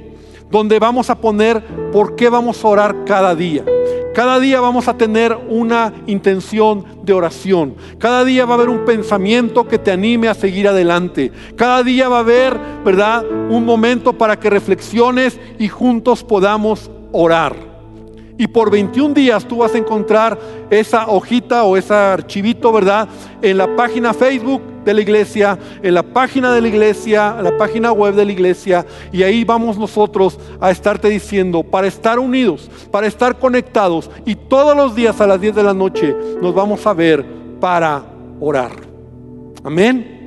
donde 0.51 0.79
vamos 0.79 1.09
a 1.09 1.19
poner 1.19 1.65
por 1.91 2.17
qué 2.17 2.29
vamos 2.29 2.63
a 2.63 2.69
orar 2.69 3.05
cada 3.07 3.35
día. 3.35 3.65
Cada 4.15 4.39
día 4.41 4.61
vamos 4.61 4.89
a 4.89 4.97
tener 4.99 5.37
una 5.49 5.93
intención 6.07 6.85
de 7.03 7.15
oración. 7.15 7.75
Cada 7.99 8.25
día 8.25 8.45
va 8.45 8.53
a 8.53 8.57
haber 8.57 8.69
un 8.69 8.85
pensamiento 8.85 9.67
que 9.67 9.79
te 9.79 9.91
anime 9.91 10.29
a 10.29 10.35
seguir 10.35 10.69
adelante. 10.69 11.33
Cada 11.57 11.83
día 11.83 12.11
va 12.11 12.19
a 12.19 12.21
haber, 12.21 12.59
¿verdad? 12.85 13.25
Un 13.49 13.65
momento 13.65 14.13
para 14.13 14.39
que 14.39 14.51
reflexiones 14.51 15.41
y 15.59 15.69
juntos 15.69 16.23
podamos 16.23 16.91
orar. 17.13 17.57
Y 18.37 18.49
por 18.49 18.71
21 18.71 19.15
días 19.15 19.47
tú 19.47 19.59
vas 19.59 19.75
a 19.75 19.79
encontrar 19.79 20.39
esa 20.69 21.07
hojita 21.07 21.65
o 21.65 21.77
ese 21.77 21.95
archivito, 21.95 22.73
¿verdad? 22.73 23.09
En 23.41 23.57
la 23.57 23.77
página 23.77 24.13
Facebook 24.13 24.72
de 24.85 24.95
la 24.95 25.01
iglesia, 25.01 25.59
en 25.83 25.95
la 25.95 26.03
página 26.03 26.53
de 26.53 26.61
la 26.61 26.69
iglesia, 26.69 27.35
en 27.39 27.45
la 27.45 27.57
página 27.57 27.93
web 27.93 28.15
de 28.15 28.25
la 28.25 28.33
iglesia. 28.33 28.87
Y 29.13 29.23
ahí 29.23 29.45
vamos 29.45 29.79
nosotros 29.79 30.39
a 30.61 30.71
estarte 30.71 31.09
diciendo, 31.09 31.63
para 31.63 31.87
estar 31.87 32.19
unidos, 32.19 32.71
para 32.91 33.07
estar 33.07 33.39
conectados. 33.39 34.11
Y 34.25 34.35
todos 34.35 34.77
los 34.77 34.95
días 34.95 35.21
a 35.21 35.27
las 35.27 35.41
10 35.41 35.55
de 35.55 35.63
la 35.63 35.75
noche 35.75 36.15
nos 36.41 36.55
vamos 36.55 36.87
a 36.87 36.93
ver 36.93 37.25
para 37.61 38.03
orar. 38.41 38.73
Amén. 39.65 40.21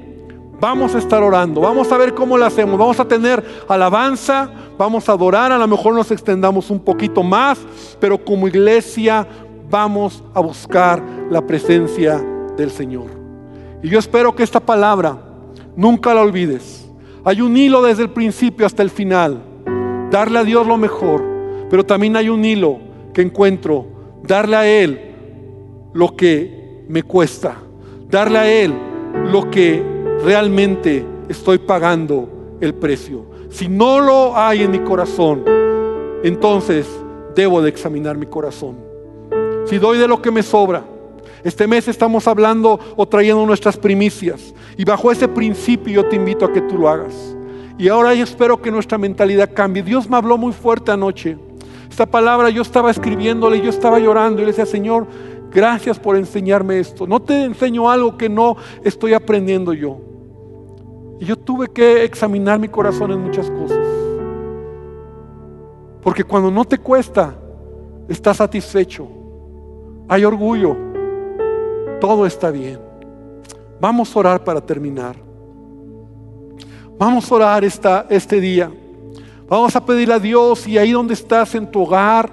Vamos 0.59 0.95
a 0.95 0.99
estar 0.99 1.21
orando, 1.21 1.59
vamos 1.59 1.91
a 1.91 1.97
ver 1.97 2.13
cómo 2.13 2.37
lo 2.37 2.45
hacemos, 2.45 2.79
vamos 2.79 2.99
a 2.99 3.05
tener 3.05 3.43
alabanza, 3.67 4.49
vamos 4.77 5.07
a 5.09 5.11
adorar, 5.11 5.51
a 5.51 5.57
lo 5.57 5.67
mejor 5.67 5.93
nos 5.93 6.11
extendamos 6.11 6.69
un 6.69 6.79
poquito 6.79 7.23
más, 7.23 7.59
pero 7.99 8.23
como 8.23 8.47
iglesia 8.47 9.27
vamos 9.69 10.23
a 10.33 10.39
buscar 10.39 11.03
la 11.29 11.45
presencia 11.45 12.23
del 12.55 12.71
Señor. 12.71 13.14
Y 13.85 13.89
yo 13.89 13.99
espero 13.99 14.33
que 14.33 14.41
esta 14.41 14.59
palabra 14.59 15.15
nunca 15.75 16.11
la 16.15 16.21
olvides. 16.21 16.89
Hay 17.23 17.39
un 17.39 17.55
hilo 17.55 17.83
desde 17.83 18.01
el 18.01 18.09
principio 18.09 18.65
hasta 18.65 18.81
el 18.81 18.89
final, 18.89 19.43
darle 20.09 20.39
a 20.39 20.43
Dios 20.43 20.65
lo 20.65 20.75
mejor, 20.75 21.23
pero 21.69 21.85
también 21.85 22.15
hay 22.15 22.27
un 22.27 22.43
hilo 22.43 22.79
que 23.13 23.21
encuentro, 23.21 23.85
darle 24.23 24.55
a 24.55 24.67
Él 24.67 24.99
lo 25.93 26.15
que 26.15 26.83
me 26.89 27.03
cuesta, 27.03 27.57
darle 28.09 28.39
a 28.39 28.51
Él 28.51 28.73
lo 29.31 29.51
que 29.51 29.83
realmente 30.23 31.05
estoy 31.29 31.59
pagando 31.59 32.57
el 32.61 32.73
precio. 32.73 33.27
Si 33.51 33.67
no 33.67 33.99
lo 33.99 34.35
hay 34.35 34.63
en 34.63 34.71
mi 34.71 34.79
corazón, 34.79 35.43
entonces 36.23 36.87
debo 37.35 37.61
de 37.61 37.69
examinar 37.69 38.17
mi 38.17 38.25
corazón. 38.25 38.77
Si 39.65 39.77
doy 39.77 39.99
de 39.99 40.07
lo 40.07 40.23
que 40.23 40.31
me 40.31 40.41
sobra, 40.41 40.83
este 41.45 41.67
mes 41.67 41.87
estamos 41.87 42.27
hablando 42.27 42.79
o 42.95 43.07
trayendo 43.07 43.45
nuestras 43.45 43.77
primicias. 43.77 44.51
Y 44.77 44.83
bajo 44.83 45.11
ese 45.11 45.27
principio 45.27 45.93
yo 45.93 46.09
te 46.09 46.15
invito 46.15 46.43
a 46.43 46.51
que 46.51 46.59
tú 46.59 46.75
lo 46.75 46.89
hagas. 46.89 47.13
Y 47.77 47.87
ahora 47.87 48.15
yo 48.15 48.23
espero 48.23 48.59
que 48.59 48.71
nuestra 48.71 48.97
mentalidad 48.97 49.51
cambie. 49.53 49.83
Dios 49.83 50.09
me 50.09 50.17
habló 50.17 50.39
muy 50.39 50.53
fuerte 50.53 50.91
anoche. 50.91 51.37
Esta 51.87 52.07
palabra 52.07 52.49
yo 52.49 52.63
estaba 52.63 52.89
escribiéndole, 52.89 53.61
yo 53.61 53.69
estaba 53.69 53.99
llorando 53.99 54.41
y 54.41 54.45
le 54.45 54.53
decía, 54.53 54.65
Señor, 54.65 55.05
gracias 55.51 55.99
por 55.99 56.15
enseñarme 56.15 56.79
esto. 56.79 57.05
No 57.05 57.21
te 57.21 57.43
enseño 57.43 57.91
algo 57.91 58.17
que 58.17 58.27
no 58.27 58.57
estoy 58.83 59.13
aprendiendo 59.13 59.71
yo. 59.71 59.99
Y 61.19 61.25
yo 61.25 61.37
tuve 61.37 61.67
que 61.67 62.03
examinar 62.05 62.57
mi 62.57 62.69
corazón 62.69 63.11
en 63.11 63.19
muchas 63.19 63.51
cosas. 63.51 63.85
Porque 66.01 66.23
cuando 66.23 66.49
no 66.49 66.65
te 66.65 66.79
cuesta, 66.79 67.35
estás 68.09 68.37
satisfecho. 68.37 69.07
Hay 70.07 70.25
orgullo. 70.25 70.94
Todo 71.99 72.25
está 72.25 72.51
bien. 72.51 72.79
Vamos 73.79 74.15
a 74.15 74.19
orar 74.19 74.43
para 74.43 74.61
terminar. 74.61 75.15
Vamos 76.97 77.29
a 77.29 77.35
orar 77.35 77.65
esta, 77.65 78.05
este 78.09 78.39
día. 78.39 78.71
Vamos 79.47 79.75
a 79.75 79.85
pedirle 79.85 80.13
a 80.13 80.19
Dios 80.19 80.65
y 80.67 80.77
ahí 80.77 80.91
donde 80.91 81.13
estás 81.13 81.53
en 81.53 81.69
tu 81.69 81.83
hogar, 81.83 82.29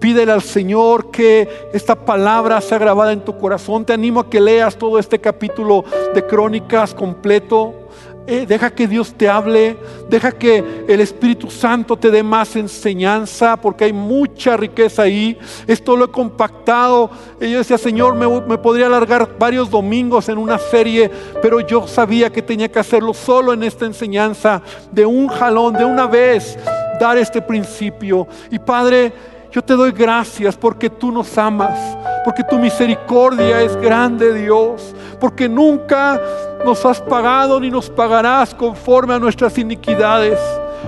pídele 0.00 0.32
al 0.32 0.42
Señor 0.42 1.10
que 1.10 1.48
esta 1.72 1.94
palabra 1.94 2.60
sea 2.60 2.78
grabada 2.78 3.12
en 3.12 3.20
tu 3.20 3.38
corazón. 3.38 3.84
Te 3.84 3.92
animo 3.92 4.20
a 4.20 4.28
que 4.28 4.40
leas 4.40 4.76
todo 4.76 4.98
este 4.98 5.20
capítulo 5.20 5.84
de 6.14 6.26
crónicas 6.26 6.92
completo. 6.92 7.85
Eh, 8.28 8.44
deja 8.44 8.70
que 8.70 8.88
Dios 8.88 9.14
te 9.14 9.28
hable, 9.28 9.76
deja 10.08 10.32
que 10.32 10.84
el 10.88 11.00
Espíritu 11.00 11.48
Santo 11.48 11.96
te 11.96 12.10
dé 12.10 12.24
más 12.24 12.56
enseñanza, 12.56 13.56
porque 13.56 13.84
hay 13.84 13.92
mucha 13.92 14.56
riqueza 14.56 15.02
ahí. 15.02 15.38
Esto 15.66 15.96
lo 15.96 16.06
he 16.06 16.10
compactado. 16.10 17.08
Y 17.40 17.52
yo 17.52 17.58
decía, 17.58 17.78
Señor, 17.78 18.16
me, 18.16 18.28
me 18.40 18.58
podría 18.58 18.86
alargar 18.86 19.36
varios 19.38 19.70
domingos 19.70 20.28
en 20.28 20.38
una 20.38 20.58
serie, 20.58 21.08
pero 21.40 21.60
yo 21.60 21.86
sabía 21.86 22.30
que 22.30 22.42
tenía 22.42 22.68
que 22.68 22.80
hacerlo 22.80 23.14
solo 23.14 23.52
en 23.52 23.62
esta 23.62 23.86
enseñanza, 23.86 24.60
de 24.90 25.06
un 25.06 25.28
jalón, 25.28 25.74
de 25.74 25.84
una 25.84 26.08
vez, 26.08 26.58
dar 26.98 27.18
este 27.18 27.40
principio. 27.40 28.26
Y 28.50 28.58
Padre, 28.58 29.12
yo 29.52 29.62
te 29.62 29.74
doy 29.74 29.92
gracias 29.92 30.56
porque 30.56 30.90
tú 30.90 31.10
nos 31.10 31.38
amas, 31.38 31.96
porque 32.24 32.44
tu 32.44 32.58
misericordia 32.58 33.62
es 33.62 33.76
grande, 33.76 34.34
Dios, 34.34 34.94
porque 35.20 35.48
nunca 35.48 36.20
nos 36.64 36.84
has 36.84 37.00
pagado 37.00 37.60
ni 37.60 37.70
nos 37.70 37.88
pagarás 37.88 38.54
conforme 38.54 39.14
a 39.14 39.18
nuestras 39.18 39.56
iniquidades, 39.58 40.38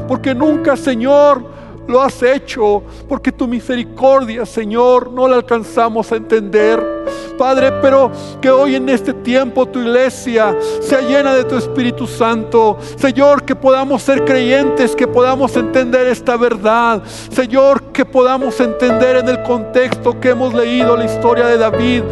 porque 0.07 0.35
nunca, 0.35 0.76
Señor, 0.76 1.43
lo 1.89 2.03
has 2.03 2.22
hecho, 2.22 2.83
porque 3.09 3.33
tu 3.33 3.49
misericordia, 3.49 4.45
Señor, 4.45 5.11
no 5.11 5.26
la 5.26 5.37
alcanzamos 5.37 6.12
a 6.12 6.16
entender. 6.16 6.99
Padre, 7.39 7.72
pero 7.81 8.11
que 8.43 8.51
hoy 8.51 8.74
en 8.74 8.89
este 8.91 9.14
tiempo 9.14 9.64
tu 9.64 9.81
iglesia 9.81 10.55
sea 10.81 11.01
llena 11.01 11.35
de 11.35 11.45
tu 11.45 11.57
Espíritu 11.57 12.07
Santo. 12.07 12.76
Señor, 12.97 13.45
que 13.45 13.55
podamos 13.55 14.03
ser 14.03 14.24
creyentes, 14.24 14.95
que 14.95 15.07
podamos 15.07 15.57
entender 15.57 16.09
esta 16.09 16.37
verdad. 16.37 17.03
Señor, 17.31 17.85
que 17.85 18.05
podamos 18.05 18.61
entender 18.61 19.16
en 19.16 19.29
el 19.29 19.43
contexto 19.45 20.20
que 20.20 20.31
hemos 20.31 20.53
leído 20.53 20.97
la 20.97 21.07
historia 21.07 21.47
de 21.47 21.57
David. 21.57 22.03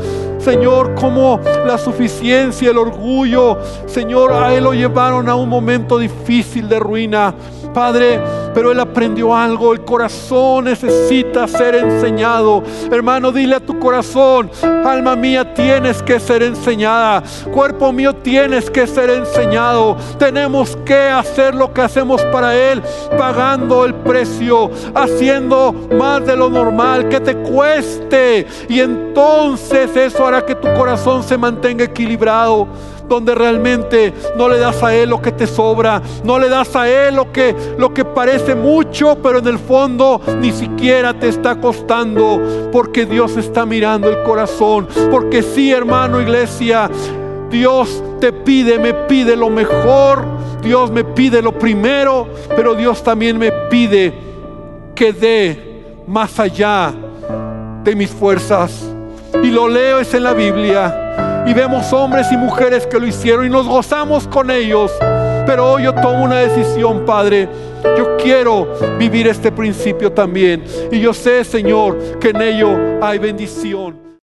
Señor, 0.46 0.94
como 0.94 1.40
la 1.66 1.76
suficiencia, 1.76 2.70
el 2.70 2.78
orgullo, 2.78 3.58
Señor, 3.86 4.32
a 4.32 4.54
Él 4.54 4.62
lo 4.62 4.74
llevaron 4.74 5.28
a 5.28 5.34
un 5.34 5.48
momento 5.48 5.98
difícil 5.98 6.68
de 6.68 6.78
ruina. 6.78 7.34
Padre, 7.74 8.20
pero 8.56 8.72
él 8.72 8.80
aprendió 8.80 9.36
algo. 9.36 9.74
El 9.74 9.84
corazón 9.84 10.64
necesita 10.64 11.46
ser 11.46 11.74
enseñado. 11.74 12.62
Hermano, 12.90 13.30
dile 13.30 13.56
a 13.56 13.60
tu 13.60 13.78
corazón, 13.78 14.50
alma 14.82 15.14
mía, 15.14 15.52
tienes 15.52 16.02
que 16.02 16.18
ser 16.18 16.42
enseñada. 16.42 17.22
Cuerpo 17.52 17.92
mío, 17.92 18.14
tienes 18.14 18.70
que 18.70 18.86
ser 18.86 19.10
enseñado. 19.10 19.98
Tenemos 20.18 20.74
que 20.86 20.96
hacer 20.96 21.54
lo 21.54 21.70
que 21.74 21.82
hacemos 21.82 22.22
para 22.32 22.56
Él, 22.56 22.82
pagando 23.18 23.84
el 23.84 23.92
precio, 23.92 24.70
haciendo 24.94 25.74
más 25.94 26.24
de 26.24 26.34
lo 26.34 26.48
normal, 26.48 27.10
que 27.10 27.20
te 27.20 27.36
cueste. 27.36 28.46
Y 28.70 28.80
entonces 28.80 29.94
eso 29.94 30.26
hará 30.26 30.46
que 30.46 30.54
tu 30.54 30.72
corazón 30.72 31.22
se 31.22 31.36
mantenga 31.36 31.84
equilibrado 31.84 32.68
donde 33.08 33.34
realmente 33.34 34.12
no 34.36 34.48
le 34.48 34.58
das 34.58 34.82
a 34.82 34.94
Él 34.94 35.10
lo 35.10 35.20
que 35.22 35.32
te 35.32 35.46
sobra, 35.46 36.02
no 36.24 36.38
le 36.38 36.48
das 36.48 36.74
a 36.76 36.88
Él 36.88 37.16
lo 37.16 37.32
que, 37.32 37.54
lo 37.78 37.92
que 37.92 38.04
parece 38.04 38.54
mucho, 38.54 39.16
pero 39.22 39.38
en 39.38 39.46
el 39.46 39.58
fondo 39.58 40.20
ni 40.40 40.52
siquiera 40.52 41.14
te 41.18 41.28
está 41.28 41.60
costando, 41.60 42.68
porque 42.72 43.06
Dios 43.06 43.36
está 43.36 43.66
mirando 43.66 44.08
el 44.08 44.22
corazón. 44.22 44.88
Porque 45.10 45.42
sí, 45.42 45.72
hermano, 45.72 46.20
iglesia, 46.20 46.90
Dios 47.50 48.02
te 48.20 48.32
pide, 48.32 48.78
me 48.78 48.94
pide 48.94 49.36
lo 49.36 49.50
mejor, 49.50 50.24
Dios 50.62 50.90
me 50.90 51.04
pide 51.04 51.42
lo 51.42 51.52
primero, 51.52 52.28
pero 52.54 52.74
Dios 52.74 53.02
también 53.02 53.38
me 53.38 53.52
pide 53.70 54.12
que 54.94 55.12
dé 55.12 55.84
más 56.06 56.40
allá 56.40 56.92
de 57.84 57.94
mis 57.94 58.10
fuerzas. 58.10 58.90
Y 59.42 59.50
lo 59.50 59.68
leo 59.68 60.00
es 60.00 60.12
en 60.14 60.22
la 60.24 60.32
Biblia. 60.32 61.05
Y 61.46 61.54
vemos 61.54 61.92
hombres 61.92 62.30
y 62.32 62.36
mujeres 62.36 62.86
que 62.86 62.98
lo 62.98 63.06
hicieron 63.06 63.46
y 63.46 63.50
nos 63.50 63.66
gozamos 63.66 64.26
con 64.28 64.50
ellos. 64.50 64.92
Pero 65.46 65.72
hoy 65.72 65.84
yo 65.84 65.94
tomo 65.94 66.24
una 66.24 66.40
decisión, 66.40 67.04
Padre. 67.04 67.48
Yo 67.96 68.16
quiero 68.16 68.66
vivir 68.98 69.28
este 69.28 69.52
principio 69.52 70.10
también. 70.12 70.64
Y 70.90 71.00
yo 71.00 71.14
sé, 71.14 71.44
Señor, 71.44 72.18
que 72.18 72.30
en 72.30 72.42
ello 72.42 72.98
hay 73.00 73.18
bendición. 73.18 74.05